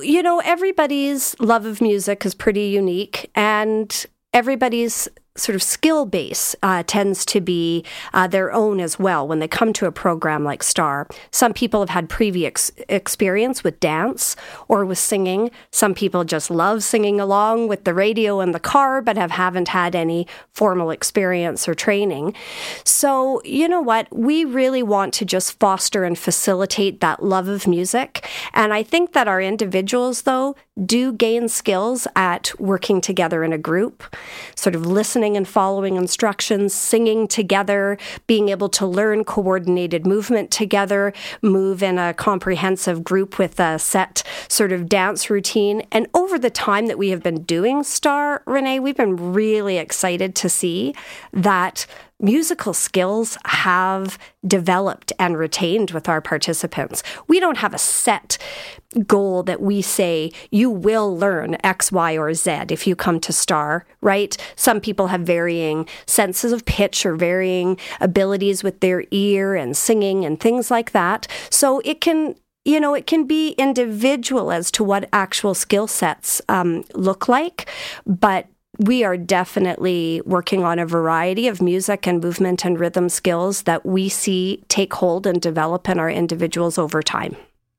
you 0.00 0.22
know, 0.22 0.40
everybody's 0.44 1.38
love 1.40 1.66
of 1.66 1.80
music 1.80 2.24
is 2.26 2.34
pretty 2.34 2.66
unique, 2.66 3.30
and 3.34 4.06
everybody's 4.32 5.08
sort 5.36 5.56
of 5.56 5.62
skill 5.62 6.06
base 6.06 6.54
uh, 6.62 6.84
tends 6.86 7.24
to 7.26 7.40
be 7.40 7.84
uh, 8.12 8.28
their 8.28 8.52
own 8.52 8.78
as 8.78 9.00
well 9.00 9.26
when 9.26 9.40
they 9.40 9.48
come 9.48 9.72
to 9.72 9.86
a 9.86 9.92
program 9.92 10.44
like 10.44 10.62
STAR. 10.62 11.08
Some 11.32 11.52
people 11.52 11.80
have 11.80 11.90
had 11.90 12.08
previous 12.08 12.70
experience 12.88 13.64
with 13.64 13.80
dance 13.80 14.36
or 14.68 14.84
with 14.84 14.98
singing. 14.98 15.50
Some 15.72 15.92
people 15.92 16.22
just 16.22 16.52
love 16.52 16.84
singing 16.84 17.20
along 17.20 17.66
with 17.66 17.82
the 17.82 17.94
radio 17.94 18.40
in 18.40 18.52
the 18.52 18.60
car, 18.60 19.02
but 19.02 19.16
have 19.16 19.32
haven't 19.32 19.68
had 19.68 19.96
any 19.96 20.28
formal 20.52 20.90
experience 20.90 21.66
or 21.66 21.74
training. 21.74 22.32
So, 22.84 23.42
you 23.44 23.68
know 23.68 23.80
what? 23.80 24.06
We 24.12 24.44
really 24.44 24.84
want 24.84 25.12
to 25.14 25.24
just 25.24 25.58
foster 25.58 26.04
and 26.04 26.16
facilitate 26.16 27.00
that 27.00 27.24
love 27.24 27.48
of 27.48 27.66
music. 27.66 28.28
And 28.52 28.72
I 28.72 28.84
think 28.84 29.14
that 29.14 29.26
our 29.26 29.40
individuals, 29.40 30.22
though, 30.22 30.54
do 30.84 31.12
gain 31.12 31.48
skills 31.48 32.06
at 32.16 32.52
working 32.58 33.00
together 33.00 33.44
in 33.44 33.52
a 33.52 33.58
group, 33.58 34.02
sort 34.56 34.74
of 34.74 34.86
listening 34.86 35.23
and 35.32 35.48
following 35.48 35.96
instructions, 35.96 36.74
singing 36.74 37.26
together, 37.26 37.96
being 38.26 38.50
able 38.50 38.68
to 38.68 38.86
learn 38.86 39.24
coordinated 39.24 40.06
movement 40.06 40.50
together, 40.50 41.12
move 41.40 41.82
in 41.82 41.98
a 41.98 42.12
comprehensive 42.12 43.02
group 43.02 43.38
with 43.38 43.58
a 43.58 43.78
set 43.78 44.22
sort 44.48 44.72
of 44.72 44.88
dance 44.88 45.30
routine. 45.30 45.82
And 45.90 46.06
over 46.12 46.38
the 46.38 46.50
time 46.50 46.86
that 46.86 46.98
we 46.98 47.08
have 47.08 47.22
been 47.22 47.42
doing 47.42 47.82
STAR, 47.82 48.42
Renee, 48.46 48.80
we've 48.80 48.96
been 48.96 49.32
really 49.32 49.78
excited 49.78 50.34
to 50.36 50.48
see 50.48 50.94
that 51.32 51.86
musical 52.20 52.72
skills 52.72 53.36
have 53.44 54.18
developed 54.46 55.12
and 55.18 55.36
retained 55.36 55.90
with 55.90 56.08
our 56.08 56.20
participants. 56.20 57.02
We 57.28 57.40
don't 57.40 57.58
have 57.58 57.74
a 57.74 57.78
set 57.78 58.38
goal 59.06 59.42
that 59.42 59.60
we 59.60 59.82
say 59.82 60.30
you 60.50 60.70
will 60.70 61.16
learn 61.16 61.56
X, 61.64 61.90
Y, 61.90 62.16
or 62.16 62.32
Z 62.32 62.66
if 62.70 62.86
you 62.86 62.94
come 62.94 63.18
to 63.20 63.32
STAR, 63.32 63.84
right? 64.00 64.36
Some 64.56 64.80
people 64.80 65.08
have 65.08 65.22
varying 65.22 65.88
senses 66.06 66.52
of 66.52 66.64
pitch 66.64 67.04
or 67.04 67.16
varying 67.16 67.78
abilities 68.00 68.62
with 68.62 68.80
their 68.80 69.04
ear 69.10 69.54
and 69.54 69.76
singing 69.76 70.24
and 70.24 70.38
things 70.38 70.70
like 70.70 70.92
that. 70.92 71.26
So 71.50 71.80
it 71.84 72.00
can 72.00 72.36
you 72.66 72.80
know, 72.80 72.94
it 72.94 73.06
can 73.06 73.26
be 73.26 73.50
individual 73.58 74.50
as 74.50 74.70
to 74.70 74.82
what 74.82 75.06
actual 75.12 75.52
skill 75.52 75.86
sets 75.86 76.40
um, 76.48 76.82
look 76.94 77.28
like, 77.28 77.68
but 78.06 78.46
we 78.78 79.04
are 79.04 79.16
definitely 79.16 80.20
working 80.24 80.64
on 80.64 80.78
a 80.78 80.86
variety 80.86 81.48
of 81.48 81.62
music 81.62 82.06
and 82.06 82.22
movement 82.22 82.64
and 82.64 82.78
rhythm 82.78 83.08
skills 83.08 83.62
that 83.62 83.84
we 83.84 84.08
see 84.08 84.64
take 84.68 84.92
hold 84.94 85.26
and 85.26 85.40
develop 85.40 85.88
in 85.88 85.98
our 85.98 86.10
individuals 86.10 86.78
over 86.78 87.02
time. 87.02 87.36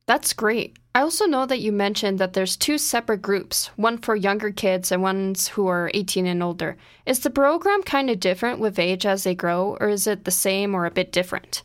That's 0.08 0.34
great. 0.34 0.78
I 0.94 1.02
also 1.02 1.26
know 1.26 1.46
that 1.46 1.60
you 1.60 1.72
mentioned 1.72 2.20
that 2.20 2.34
there's 2.34 2.56
two 2.56 2.78
separate 2.78 3.22
groups, 3.22 3.68
one 3.76 3.98
for 3.98 4.16
younger 4.16 4.52
kids 4.52 4.92
and 4.92 5.02
ones 5.02 5.50
who 5.50 5.68
are 5.68 5.92
18 5.94 6.26
and 6.26 6.42
older. 6.42 6.78
Is 7.06 7.20
the 7.20 7.30
program 7.30 7.84
kind 7.84 8.10
of 8.10 8.20
different 8.20 8.60
with 8.60 8.80
age 8.80 9.06
as 9.06 9.24
they 9.24 9.36
grow, 9.36 9.78
or 9.82 9.90
is 9.90 10.08
it 10.08 10.24
the 10.24 10.32
same 10.32 10.74
or 10.74 10.86
a 10.86 10.92
bit 10.92 11.12
different? 11.12 11.64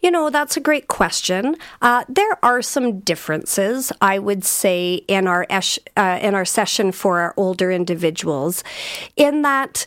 You 0.00 0.10
know, 0.10 0.30
that's 0.30 0.56
a 0.56 0.60
great 0.60 0.88
question. 0.88 1.56
Uh, 1.82 2.04
there 2.08 2.38
are 2.44 2.62
some 2.62 3.00
differences, 3.00 3.92
I 4.00 4.18
would 4.18 4.44
say, 4.44 5.04
in 5.08 5.26
our 5.26 5.46
esh- 5.50 5.78
uh, 5.96 6.18
in 6.20 6.34
our 6.34 6.44
session 6.44 6.92
for 6.92 7.20
our 7.20 7.34
older 7.36 7.70
individuals, 7.70 8.64
in 9.16 9.42
that 9.42 9.86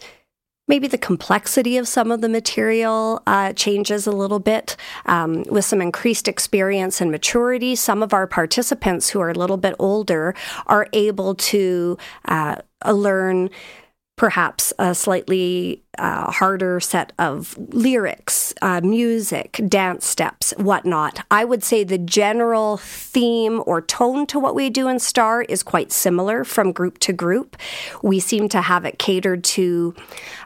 maybe 0.67 0.87
the 0.87 0.97
complexity 0.97 1.77
of 1.77 1.87
some 1.87 2.11
of 2.11 2.21
the 2.21 2.29
material 2.29 3.21
uh, 3.25 3.53
changes 3.53 4.05
a 4.05 4.11
little 4.11 4.39
bit. 4.39 4.75
Um, 5.05 5.43
with 5.43 5.65
some 5.65 5.81
increased 5.81 6.27
experience 6.27 6.99
and 7.01 7.09
maturity, 7.11 7.75
some 7.75 8.03
of 8.03 8.13
our 8.13 8.27
participants 8.27 9.09
who 9.09 9.19
are 9.21 9.29
a 9.29 9.33
little 9.33 9.57
bit 9.57 9.75
older 9.79 10.35
are 10.65 10.87
able 10.93 11.35
to 11.35 11.97
uh, 12.25 12.57
learn 12.85 13.49
perhaps 14.17 14.73
a 14.79 14.93
slightly 14.95 15.83
uh, 15.97 16.31
harder 16.31 16.79
set 16.79 17.13
of 17.17 17.57
lyrics, 17.57 18.53
uh, 18.61 18.81
music, 18.81 19.59
dance 19.67 20.05
steps, 20.05 20.53
whatnot. 20.57 21.25
I 21.31 21.45
would 21.45 21.63
say 21.63 21.83
the 21.83 21.97
general 21.97 22.77
theme 22.77 23.63
or 23.65 23.81
tone 23.81 24.25
to 24.27 24.39
what 24.39 24.55
we 24.55 24.69
do 24.69 24.87
in 24.87 24.99
STAR 24.99 25.43
is 25.43 25.63
quite 25.63 25.91
similar 25.91 26.43
from 26.43 26.71
group 26.71 26.99
to 26.99 27.13
group. 27.13 27.57
We 28.03 28.19
seem 28.19 28.49
to 28.49 28.61
have 28.61 28.85
it 28.85 28.99
catered 28.99 29.43
to 29.45 29.95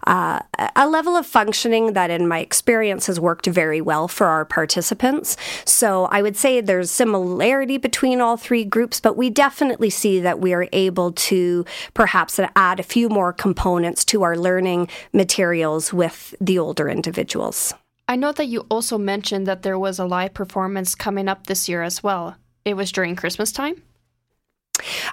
uh, 0.07 0.39
a 0.75 0.87
level 0.87 1.15
of 1.15 1.25
functioning 1.25 1.93
that, 1.93 2.09
in 2.09 2.27
my 2.27 2.39
experience, 2.39 3.07
has 3.07 3.19
worked 3.19 3.47
very 3.47 3.81
well 3.81 4.07
for 4.07 4.27
our 4.27 4.45
participants. 4.45 5.37
So 5.65 6.05
I 6.05 6.21
would 6.21 6.37
say 6.37 6.61
there's 6.61 6.91
similarity 6.91 7.77
between 7.77 8.21
all 8.21 8.37
three 8.37 8.63
groups, 8.63 8.99
but 8.99 9.17
we 9.17 9.29
definitely 9.29 9.89
see 9.89 10.19
that 10.19 10.39
we 10.39 10.53
are 10.53 10.67
able 10.71 11.11
to 11.11 11.65
perhaps 11.93 12.39
add 12.55 12.79
a 12.79 12.83
few 12.83 13.09
more 13.09 13.33
components 13.33 14.05
to 14.05 14.23
our 14.23 14.37
learning 14.37 14.87
material 15.11 15.40
materials 15.41 15.91
with 15.91 16.35
the 16.39 16.59
older 16.59 16.87
individuals. 16.87 17.73
I 18.07 18.15
know 18.15 18.31
that 18.33 18.45
you 18.45 18.67
also 18.69 18.97
mentioned 18.99 19.47
that 19.47 19.63
there 19.63 19.79
was 19.79 19.97
a 19.97 20.05
live 20.05 20.35
performance 20.35 20.93
coming 20.93 21.27
up 21.27 21.47
this 21.47 21.67
year 21.67 21.81
as 21.81 22.03
well. 22.03 22.35
It 22.63 22.75
was 22.75 22.91
during 22.91 23.15
Christmas 23.15 23.51
time? 23.51 23.81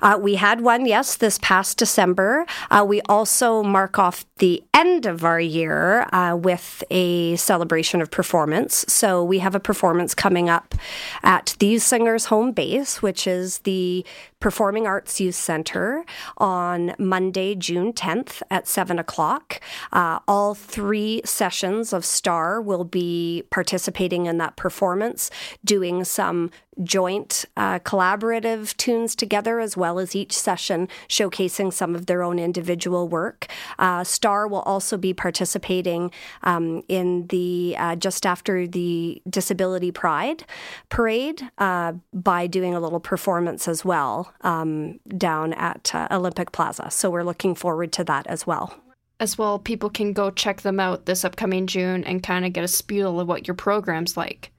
Uh, 0.03 0.19
we 0.21 0.37
had 0.37 0.61
one, 0.61 0.87
yes, 0.87 1.17
this 1.17 1.39
past 1.43 1.79
December. 1.79 2.47
Uh, 2.71 2.85
we 2.87 3.01
also 3.03 3.63
mark 3.63 3.99
off 3.99 4.25
the 4.37 4.63
end 4.75 5.07
of 5.07 5.25
our 5.25 5.41
year 5.41 6.07
uh, 6.13 6.37
with 6.37 6.85
a 6.91 7.37
celebration 7.37 8.01
of 8.03 8.11
performance. 8.11 8.85
So 8.89 9.25
we 9.25 9.39
have 9.39 9.55
a 9.55 9.61
performance 9.61 10.15
coming 10.15 10.49
up 10.49 10.75
at 11.23 11.57
These 11.59 11.85
Singers 11.85 12.27
Home 12.27 12.53
Base, 12.53 13.03
which 13.03 13.27
is 13.27 13.61
the 13.61 14.05
Performing 14.41 14.87
Arts 14.87 15.21
Youth 15.21 15.35
Center 15.35 16.05
on 16.37 16.95
Monday, 16.97 17.57
June 17.57 17.93
10th 17.93 18.41
at 18.51 18.69
7 18.69 18.99
o'clock. 18.99 19.61
Uh, 19.93 20.21
all 20.29 20.55
three 20.55 21.21
sessions 21.25 21.93
of 21.93 22.05
STAR 22.05 22.63
will 22.63 22.85
be 22.85 23.43
participating 23.51 24.27
in 24.27 24.39
that 24.39 24.55
performance, 24.57 25.29
doing 25.65 26.05
some 26.05 26.51
joint 26.83 27.45
uh, 27.57 27.79
collaborative 27.81 28.77
tunes 28.77 29.15
together, 29.17 29.61
as 29.61 29.77
well 29.77 29.99
as 29.99 30.15
each 30.15 30.33
session 30.33 30.89
showcasing 31.09 31.73
some 31.73 31.95
of 31.95 32.07
their 32.07 32.23
own 32.23 32.39
individual 32.39 33.09
work. 33.09 33.47
Uh, 33.79 34.05
STAR 34.05 34.47
will 34.47 34.63
also 34.63 34.97
be 34.97 35.13
participating 35.13 36.11
um, 36.43 36.83
in 36.89 37.27
the 37.29 37.75
uh, 37.79 37.97
just 37.97 38.25
after 38.25 38.67
the 38.67 39.21
Disability 39.29 39.91
Pride 39.91 40.45
parade 40.89 41.49
uh, 41.59 41.93
by 42.13 42.47
doing 42.47 42.75
a 42.75 42.81
little 42.81 43.01
performance 43.01 43.67
as 43.67 43.85
well 43.85 44.28
um, 44.43 45.01
down 45.17 45.53
at 45.55 45.95
uh, 45.95 46.09
Olympic 46.11 46.53
Plaza. 46.53 46.91
So 46.91 47.11
we're 47.11 47.25
looking 47.25 47.55
forward 47.55 47.93
to 47.93 48.05
that 48.05 48.27
as 48.27 48.47
well. 48.47 48.75
As 49.21 49.37
well, 49.37 49.59
people 49.59 49.91
can 49.91 50.13
go 50.13 50.31
check 50.31 50.61
them 50.61 50.79
out 50.79 51.07
this 51.07 51.25
upcoming 51.25 51.67
June 51.67 52.05
and 52.05 52.23
kind 52.23 52.45
of 52.45 52.53
get 52.53 52.65
a 52.65 52.69
spiel 52.69 53.19
of 53.19 53.27
what 53.27 53.49
your 53.49 53.55
program's 53.55 54.17
like. 54.17 54.53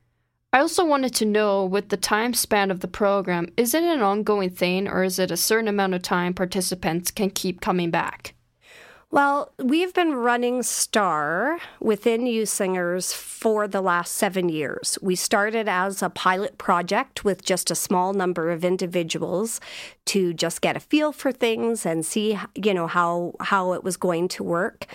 I 0.52 0.60
also 0.60 0.84
wanted 0.84 1.14
to 1.16 1.26
know 1.26 1.64
with 1.64 1.90
the 1.90 1.98
time 1.98 2.34
span 2.34 2.72
of 2.72 2.80
the 2.80 2.88
program, 2.88 3.50
is 3.56 3.74
it 3.74 3.84
an 3.84 4.02
ongoing 4.02 4.50
thing 4.50 4.88
or 4.88 5.04
is 5.04 5.20
it 5.20 5.30
a 5.30 5.38
certain 5.38 5.68
amount 5.68 5.94
of 5.94 6.02
time 6.02 6.34
participants 6.34 7.12
can 7.12 7.30
keep 7.30 7.62
coming 7.62 7.92
back? 7.92 8.34
Well, 9.12 9.52
we've 9.58 9.92
been 9.92 10.14
running 10.14 10.62
STAR 10.62 11.58
within 11.80 12.28
Youth 12.28 12.50
Singers 12.50 13.12
for 13.12 13.68
the 13.68 13.82
last 13.82 14.14
seven 14.14 14.50
years. 14.50 15.00
We 15.02 15.16
started 15.16 15.68
as 15.68 16.04
a 16.04 16.12
pilot 16.12 16.60
project 16.60 17.26
with 17.26 17.44
just 17.44 17.72
a 17.72 17.76
small 17.76 18.14
number 18.14 18.52
of 18.52 18.64
individuals 18.64 19.60
to 20.06 20.32
just 20.32 20.62
get 20.62 20.78
a 20.78 20.80
feel 20.80 21.12
for 21.12 21.32
things 21.32 21.88
and 21.88 22.06
see, 22.06 22.38
you 22.54 22.72
know, 22.72 22.86
how 22.86 23.34
how 23.40 23.74
it 23.74 23.84
was 23.84 23.98
going 23.98 24.28
to 24.28 24.44
work. 24.44 24.86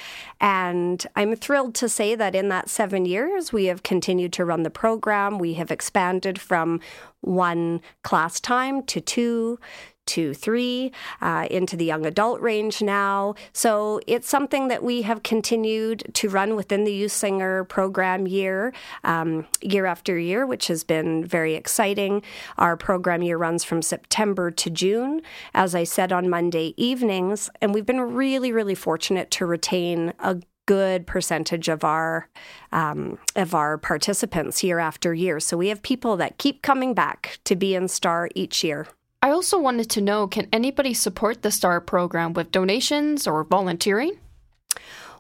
And 0.41 1.05
I'm 1.17 1.35
thrilled 1.35 1.75
to 1.77 1.89
say 1.89 2.15
that 2.15 2.37
in 2.37 2.51
that 2.51 2.69
seven 2.69 3.07
years, 3.07 3.53
we 3.53 3.65
have 3.65 3.83
continued 3.83 4.33
to 4.35 4.45
run 4.45 4.63
the 4.63 4.71
program. 4.71 5.41
We 5.41 5.55
have 5.55 5.73
expanded 5.73 6.41
from 6.41 6.79
one 7.21 7.81
class 8.05 8.39
time 8.39 8.85
to 8.85 9.01
two 9.01 9.59
to 10.07 10.35
three, 10.35 10.93
uh, 11.21 11.47
into 11.51 11.77
the 11.77 11.85
young 11.85 12.07
adult 12.07 12.41
range 12.41 12.83
now. 12.83 13.35
So 13.53 14.01
it's 14.07 14.29
something 14.29 14.69
that 14.69 14.83
we 14.83 15.03
have 15.03 15.23
continued 15.23 16.11
to 16.15 16.29
run 16.29 16.57
within 16.57 16.85
the 16.85 16.93
Youth 16.93 17.13
Singer 17.13 17.65
program 17.65 18.27
year, 18.27 18.73
um, 19.03 19.47
year 19.61 19.87
after 19.87 20.19
year, 20.19 20.47
which 20.47 20.69
has 20.69 20.85
been 20.85 21.25
very 21.25 21.55
exciting. 21.55 22.23
Our 22.59 22.77
program 22.77 23.23
year 23.23 23.39
runs 23.39 23.65
from 23.65 23.83
September 23.83 24.51
to 24.51 24.71
June, 24.71 25.23
as 25.55 25.75
I 25.75 25.85
said 25.85 26.13
on 26.13 26.29
Monday 26.29 26.75
evenings, 26.77 27.51
and 27.61 27.75
we've 27.75 27.87
been 27.87 28.01
really, 28.01 28.53
really 28.53 28.75
fortunate 28.75 29.31
to 29.33 29.47
retain 29.47 30.13
a 30.19 30.41
good 30.67 31.07
percentage 31.07 31.69
of 31.69 31.85
our 31.85 32.29
um, 32.73 33.19
of 33.37 33.55
our 33.55 33.77
participants 33.79 34.63
year 34.63 34.79
after 34.79 35.13
year. 35.13 35.39
So 35.41 35.57
we 35.57 35.69
have 35.69 35.83
people 35.83 36.17
that 36.17 36.39
keep 36.39 36.63
coming 36.63 36.95
back 36.95 37.39
to 37.45 37.55
be 37.55 37.75
in 37.75 37.89
STAR 37.89 38.31
each 38.35 38.65
year. 38.65 38.87
I 39.25 39.31
also 39.31 39.59
wanted 39.59 39.89
to 39.89 40.03
know 40.03 40.27
can 40.27 40.49
anybody 40.53 40.93
support 40.93 41.41
the 41.41 41.51
STAR 41.51 41.81
program 41.81 42.35
with 42.35 42.53
donations 42.53 43.27
or 43.27 43.43
volunteering? 43.43 44.19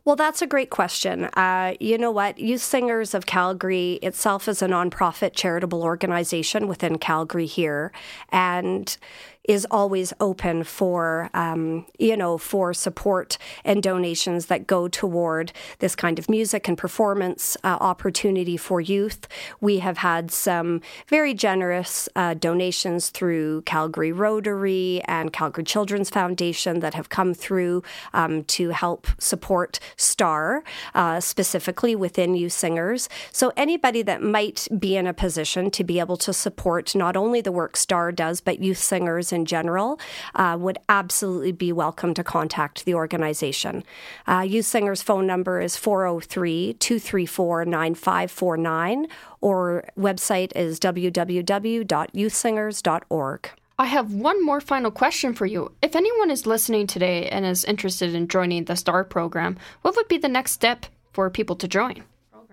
Well, 0.04 0.14
that's 0.14 0.42
a 0.42 0.46
great 0.46 0.68
question. 0.68 1.24
Uh, 1.24 1.72
you 1.80 1.96
know 1.96 2.10
what? 2.10 2.38
Youth 2.38 2.60
Singers 2.60 3.14
of 3.14 3.24
Calgary 3.24 3.94
itself 4.02 4.46
is 4.46 4.60
a 4.60 4.66
nonprofit 4.66 5.32
charitable 5.32 5.82
organization 5.82 6.68
within 6.68 6.98
Calgary 6.98 7.46
here. 7.46 7.92
And 8.28 8.94
is 9.44 9.66
always 9.70 10.12
open 10.20 10.64
for, 10.64 11.30
um, 11.34 11.84
you 11.98 12.16
know, 12.16 12.38
for 12.38 12.72
support 12.72 13.36
and 13.64 13.82
donations 13.82 14.46
that 14.46 14.66
go 14.66 14.88
toward 14.88 15.52
this 15.80 15.94
kind 15.94 16.18
of 16.18 16.30
music 16.30 16.66
and 16.66 16.78
performance 16.78 17.56
uh, 17.62 17.76
opportunity 17.80 18.56
for 18.56 18.80
youth. 18.80 19.28
We 19.60 19.78
have 19.78 19.98
had 19.98 20.30
some 20.30 20.80
very 21.08 21.34
generous 21.34 22.08
uh, 22.16 22.34
donations 22.34 23.10
through 23.10 23.62
Calgary 23.62 24.12
Rotary 24.12 25.02
and 25.06 25.32
Calgary 25.32 25.64
Children's 25.64 26.10
Foundation 26.10 26.80
that 26.80 26.94
have 26.94 27.08
come 27.08 27.34
through 27.34 27.82
um, 28.14 28.44
to 28.44 28.70
help 28.70 29.06
support 29.18 29.78
STAR, 29.96 30.64
uh, 30.94 31.20
specifically 31.20 31.94
within 31.94 32.34
youth 32.34 32.52
singers. 32.52 33.08
So 33.30 33.52
anybody 33.56 34.02
that 34.02 34.22
might 34.22 34.68
be 34.78 34.96
in 34.96 35.06
a 35.06 35.12
position 35.12 35.70
to 35.72 35.84
be 35.84 36.00
able 36.00 36.16
to 36.18 36.32
support 36.32 36.94
not 36.94 37.16
only 37.16 37.40
the 37.40 37.52
work 37.52 37.76
STAR 37.76 38.10
does, 38.10 38.40
but 38.40 38.60
youth 38.60 38.78
singers 38.78 39.33
in 39.34 39.44
general 39.44 40.00
uh, 40.34 40.56
would 40.58 40.78
absolutely 40.88 41.52
be 41.52 41.72
welcome 41.72 42.14
to 42.14 42.24
contact 42.24 42.84
the 42.84 42.94
organization. 42.94 43.84
Uh, 44.26 44.40
Youth 44.40 44.66
Singers 44.66 45.02
phone 45.02 45.26
number 45.26 45.60
is 45.60 45.76
403 45.76 46.72
234 46.74 47.64
9549 47.66 49.06
or 49.40 49.84
website 49.98 50.52
is 50.56 50.80
www.youthsingers.org. 50.80 53.50
I 53.76 53.86
have 53.86 54.14
one 54.14 54.44
more 54.44 54.60
final 54.60 54.92
question 54.92 55.34
for 55.34 55.46
you. 55.46 55.72
If 55.82 55.96
anyone 55.96 56.30
is 56.30 56.46
listening 56.46 56.86
today 56.86 57.28
and 57.28 57.44
is 57.44 57.64
interested 57.64 58.14
in 58.14 58.28
joining 58.28 58.64
the 58.64 58.76
STAR 58.76 59.02
program, 59.02 59.56
what 59.82 59.96
would 59.96 60.06
be 60.06 60.18
the 60.18 60.28
next 60.28 60.52
step 60.52 60.86
for 61.12 61.28
people 61.28 61.56
to 61.56 61.66
join? 61.66 62.04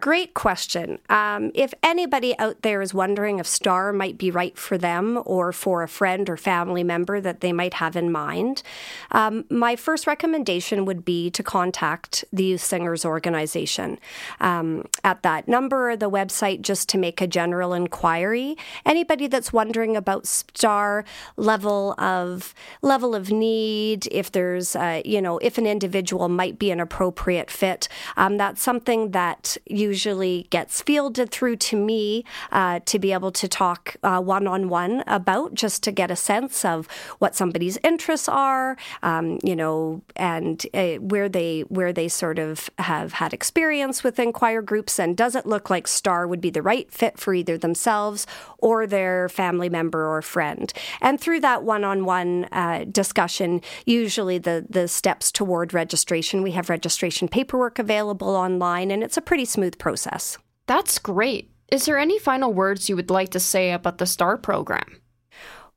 Great 0.02 0.34
question. 0.34 0.98
Um, 1.10 1.52
if 1.54 1.76
anybody 1.84 2.36
out 2.40 2.64
there 2.64 2.82
is 2.82 2.92
wondering 2.92 3.38
if 3.38 3.46
STAR 3.46 3.94
might 3.94 4.18
be 4.18 4.32
right 4.32 4.58
for 4.58 4.76
them 4.76 5.22
or 5.28 5.54
for 5.54 5.84
a 5.84 5.88
friend 5.88 6.28
or 6.28 6.38
family 6.38 6.84
member 6.84 7.22
that 7.22 7.42
they 7.42 7.54
might 7.54 7.76
have 7.76 7.96
in 7.96 8.12
mind, 8.12 8.64
um, 9.12 9.46
my 9.52 9.76
first 9.76 10.08
recommendation 10.08 10.86
would 10.86 11.06
be 11.06 11.30
to 11.30 11.44
contact 11.44 12.26
the 12.34 12.46
Youth 12.46 12.62
Singers 12.62 13.06
Organization 13.06 14.00
um, 14.40 14.88
at 15.04 15.22
that 15.22 15.48
number 15.48 15.92
or 15.92 15.96
the 15.96 16.10
website 16.10 16.64
just 16.64 16.90
to 16.90 16.98
make 16.98 17.22
a 17.22 17.28
general 17.28 17.72
inquiry. 17.72 18.58
Anybody 18.88 19.28
that's 19.28 19.54
wondering 19.54 19.96
about 19.96 20.26
STAR 20.26 21.06
level 21.38 21.94
of 22.00 22.56
level 22.82 23.14
of 23.14 23.30
need, 23.30 24.08
if 24.12 24.32
there's 24.32 24.76
uh, 24.76 25.04
you 25.06 25.22
know 25.22 25.38
if 25.44 25.60
an 25.60 25.68
individual 25.68 26.28
might 26.28 26.58
be 26.58 26.72
an 26.72 26.80
appropriate 26.80 27.52
fit, 27.52 27.88
um, 28.18 28.38
that's 28.38 28.64
something 28.64 29.12
that 29.12 29.58
you 29.68 29.91
usually 29.92 30.48
gets 30.50 30.82
fielded 30.82 31.30
through 31.36 31.58
to 31.58 31.76
me 31.76 32.24
uh, 32.52 32.80
to 32.86 32.98
be 33.06 33.12
able 33.12 33.32
to 33.44 33.48
talk 33.48 33.84
one 34.02 34.48
on 34.48 34.70
one 34.70 35.04
about, 35.20 35.54
just 35.54 35.84
to 35.84 35.92
get 35.92 36.10
a 36.10 36.16
sense 36.16 36.64
of 36.64 36.88
what 37.20 37.36
somebody's 37.36 37.78
interests 37.84 38.30
are, 38.30 38.78
um, 39.04 39.26
you 39.44 39.56
know, 39.62 40.02
and 40.16 40.66
uh, 40.74 40.96
where 41.12 41.28
they 41.38 41.62
where 41.78 41.92
they 41.92 42.08
sort 42.08 42.40
of 42.40 42.70
have 42.78 43.14
had 43.22 43.34
experience 43.34 43.98
with 44.06 44.18
inquire 44.20 44.62
groups, 44.62 45.00
and 45.00 45.18
does 45.18 45.36
it 45.36 45.46
look 45.46 45.70
like 45.70 45.88
Star 45.88 46.22
would 46.28 46.42
be 46.48 46.54
the 46.58 46.62
right 46.72 46.88
fit 47.00 47.20
for 47.20 47.34
either 47.34 47.58
themselves 47.58 48.20
or 48.60 48.88
their 48.88 49.28
family 49.30 49.70
member 49.70 50.02
or 50.08 50.22
friend? 50.22 50.72
And 51.02 51.20
through 51.20 51.42
that 51.42 51.64
one 51.64 51.84
on 51.84 52.06
one 52.06 52.48
discussion, 52.92 53.62
usually 53.86 54.38
the 54.38 54.66
the 54.70 54.88
steps 54.88 55.32
toward 55.32 55.74
registration, 55.74 56.44
we 56.44 56.52
have 56.52 56.70
registration 56.70 57.28
paperwork 57.28 57.78
available 57.80 58.36
online, 58.48 58.90
and 58.94 59.04
it's 59.04 59.18
a 59.18 59.28
pretty 59.30 59.46
smooth 59.46 59.78
process. 59.82 60.38
That's 60.68 61.00
great. 61.00 61.52
Is 61.72 61.86
there 61.86 61.98
any 61.98 62.20
final 62.20 62.54
words 62.54 62.88
you 62.88 62.96
would 62.96 63.10
like 63.10 63.32
to 63.32 63.40
say 63.40 63.72
about 63.72 63.98
the 63.98 64.06
STAR 64.06 64.38
program? 64.38 65.01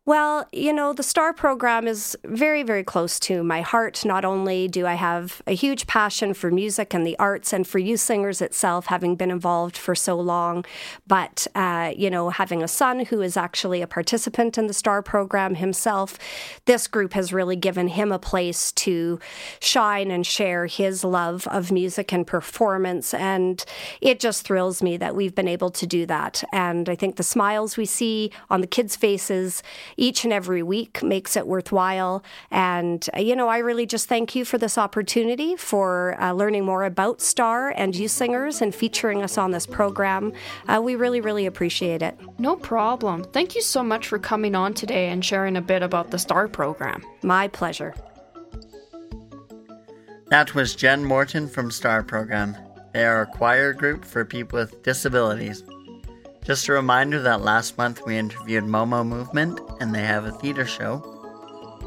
Well, 0.06 0.46
you 0.52 0.74
know, 0.74 0.92
the 0.92 1.02
STAR 1.02 1.32
program 1.32 1.88
is 1.88 2.14
very, 2.24 2.62
very 2.62 2.84
close 2.84 3.18
to 3.20 3.42
my 3.42 3.62
heart. 3.62 4.04
Not 4.04 4.22
only 4.22 4.68
do 4.68 4.86
I 4.86 4.96
have 4.96 5.40
a 5.46 5.54
huge 5.54 5.86
passion 5.86 6.34
for 6.34 6.50
music 6.50 6.92
and 6.92 7.06
the 7.06 7.18
arts 7.18 7.54
and 7.54 7.66
for 7.66 7.78
youth 7.78 8.00
singers 8.00 8.42
itself, 8.42 8.84
having 8.84 9.16
been 9.16 9.30
involved 9.30 9.78
for 9.78 9.94
so 9.94 10.20
long, 10.20 10.66
but, 11.06 11.46
uh, 11.54 11.94
you 11.96 12.10
know, 12.10 12.28
having 12.28 12.62
a 12.62 12.68
son 12.68 13.06
who 13.06 13.22
is 13.22 13.38
actually 13.38 13.80
a 13.80 13.86
participant 13.86 14.58
in 14.58 14.66
the 14.66 14.74
STAR 14.74 15.00
program 15.00 15.54
himself, 15.54 16.18
this 16.66 16.86
group 16.86 17.14
has 17.14 17.32
really 17.32 17.56
given 17.56 17.88
him 17.88 18.12
a 18.12 18.18
place 18.18 18.72
to 18.72 19.18
shine 19.58 20.10
and 20.10 20.26
share 20.26 20.66
his 20.66 21.02
love 21.02 21.46
of 21.46 21.72
music 21.72 22.12
and 22.12 22.26
performance. 22.26 23.14
And 23.14 23.64
it 24.02 24.20
just 24.20 24.44
thrills 24.44 24.82
me 24.82 24.98
that 24.98 25.16
we've 25.16 25.34
been 25.34 25.48
able 25.48 25.70
to 25.70 25.86
do 25.86 26.04
that. 26.04 26.44
And 26.52 26.90
I 26.90 26.94
think 26.94 27.16
the 27.16 27.22
smiles 27.22 27.78
we 27.78 27.86
see 27.86 28.30
on 28.50 28.60
the 28.60 28.66
kids' 28.66 28.96
faces, 28.96 29.62
each 29.96 30.24
and 30.24 30.32
every 30.32 30.62
week 30.62 31.02
makes 31.02 31.36
it 31.36 31.46
worthwhile. 31.46 32.22
And, 32.50 33.08
uh, 33.16 33.20
you 33.20 33.36
know, 33.36 33.48
I 33.48 33.58
really 33.58 33.86
just 33.86 34.08
thank 34.08 34.34
you 34.34 34.44
for 34.44 34.58
this 34.58 34.78
opportunity 34.78 35.56
for 35.56 36.20
uh, 36.20 36.32
learning 36.32 36.64
more 36.64 36.84
about 36.84 37.20
STAR 37.20 37.70
and 37.70 37.94
youth 37.94 38.10
singers 38.10 38.60
and 38.62 38.74
featuring 38.74 39.22
us 39.22 39.38
on 39.38 39.50
this 39.50 39.66
program. 39.66 40.32
Uh, 40.68 40.80
we 40.82 40.94
really, 40.94 41.20
really 41.20 41.46
appreciate 41.46 42.02
it. 42.02 42.18
No 42.38 42.56
problem. 42.56 43.24
Thank 43.24 43.54
you 43.54 43.62
so 43.62 43.82
much 43.82 44.08
for 44.08 44.18
coming 44.18 44.54
on 44.54 44.74
today 44.74 45.08
and 45.08 45.24
sharing 45.24 45.56
a 45.56 45.62
bit 45.62 45.82
about 45.82 46.10
the 46.10 46.18
STAR 46.18 46.48
program. 46.48 47.02
My 47.22 47.48
pleasure. 47.48 47.94
That 50.28 50.54
was 50.54 50.74
Jen 50.74 51.04
Morton 51.04 51.46
from 51.46 51.70
STAR 51.70 52.02
Program. 52.02 52.56
They 52.92 53.04
are 53.04 53.22
a 53.22 53.26
choir 53.26 53.72
group 53.72 54.04
for 54.04 54.24
people 54.24 54.58
with 54.58 54.82
disabilities. 54.82 55.62
Just 56.44 56.68
a 56.68 56.72
reminder 56.72 57.20
that 57.22 57.40
last 57.40 57.78
month 57.78 58.04
we 58.04 58.18
interviewed 58.18 58.64
Momo 58.64 59.06
Movement, 59.06 59.58
and 59.80 59.94
they 59.94 60.02
have 60.02 60.26
a 60.26 60.32
theater 60.32 60.66
show 60.66 60.98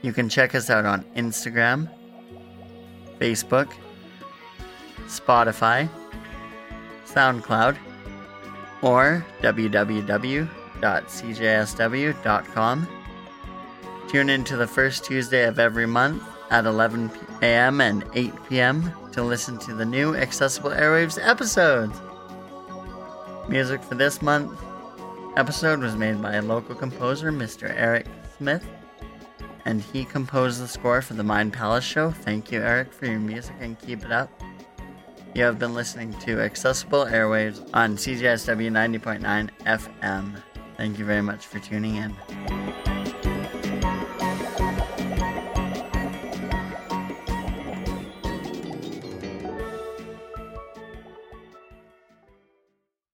You 0.00 0.14
can 0.14 0.30
check 0.30 0.54
us 0.54 0.70
out 0.70 0.86
on 0.86 1.04
Instagram, 1.14 1.90
Facebook, 3.18 3.70
Spotify, 5.00 5.90
SoundCloud, 7.04 7.76
or 8.80 9.26
www.cjsw.com. 9.42 10.48
Tune 14.08 14.30
in 14.30 14.44
to 14.44 14.56
the 14.56 14.66
first 14.66 15.04
Tuesday 15.04 15.44
of 15.44 15.58
every 15.58 15.86
month 15.86 16.22
at 16.50 16.64
11 16.64 17.10
a.m. 17.42 17.82
and 17.82 18.06
8 18.14 18.32
p.m. 18.48 18.90
to 19.12 19.22
listen 19.22 19.58
to 19.58 19.74
the 19.74 19.84
new 19.84 20.16
Accessible 20.16 20.70
Airwaves 20.70 21.18
episodes. 21.22 22.00
Music 23.50 23.82
for 23.82 23.96
this 23.96 24.22
month 24.22 24.58
episode 25.36 25.80
was 25.80 25.96
made 25.96 26.22
by 26.22 26.34
a 26.34 26.42
local 26.42 26.74
composer, 26.74 27.32
Mr. 27.32 27.72
Eric 27.76 28.06
Smith, 28.38 28.66
and 29.64 29.82
he 29.82 30.04
composed 30.04 30.62
the 30.62 30.68
score 30.68 31.02
for 31.02 31.14
the 31.14 31.24
Mind 31.24 31.52
Palace 31.52 31.84
show. 31.84 32.10
Thank 32.10 32.52
you, 32.52 32.60
Eric, 32.60 32.92
for 32.92 33.06
your 33.06 33.18
music 33.18 33.54
and 33.60 33.78
keep 33.78 34.04
it 34.04 34.12
up. 34.12 34.30
You 35.34 35.42
have 35.44 35.58
been 35.58 35.74
listening 35.74 36.12
to 36.20 36.40
Accessible 36.40 37.06
Airwaves 37.06 37.68
on 37.74 37.96
CJSW 37.96 38.70
90.9 38.70 39.50
FM. 39.64 40.42
Thank 40.76 40.98
you 40.98 41.04
very 41.04 41.22
much 41.22 41.46
for 41.46 41.58
tuning 41.58 41.96
in. 41.96 42.93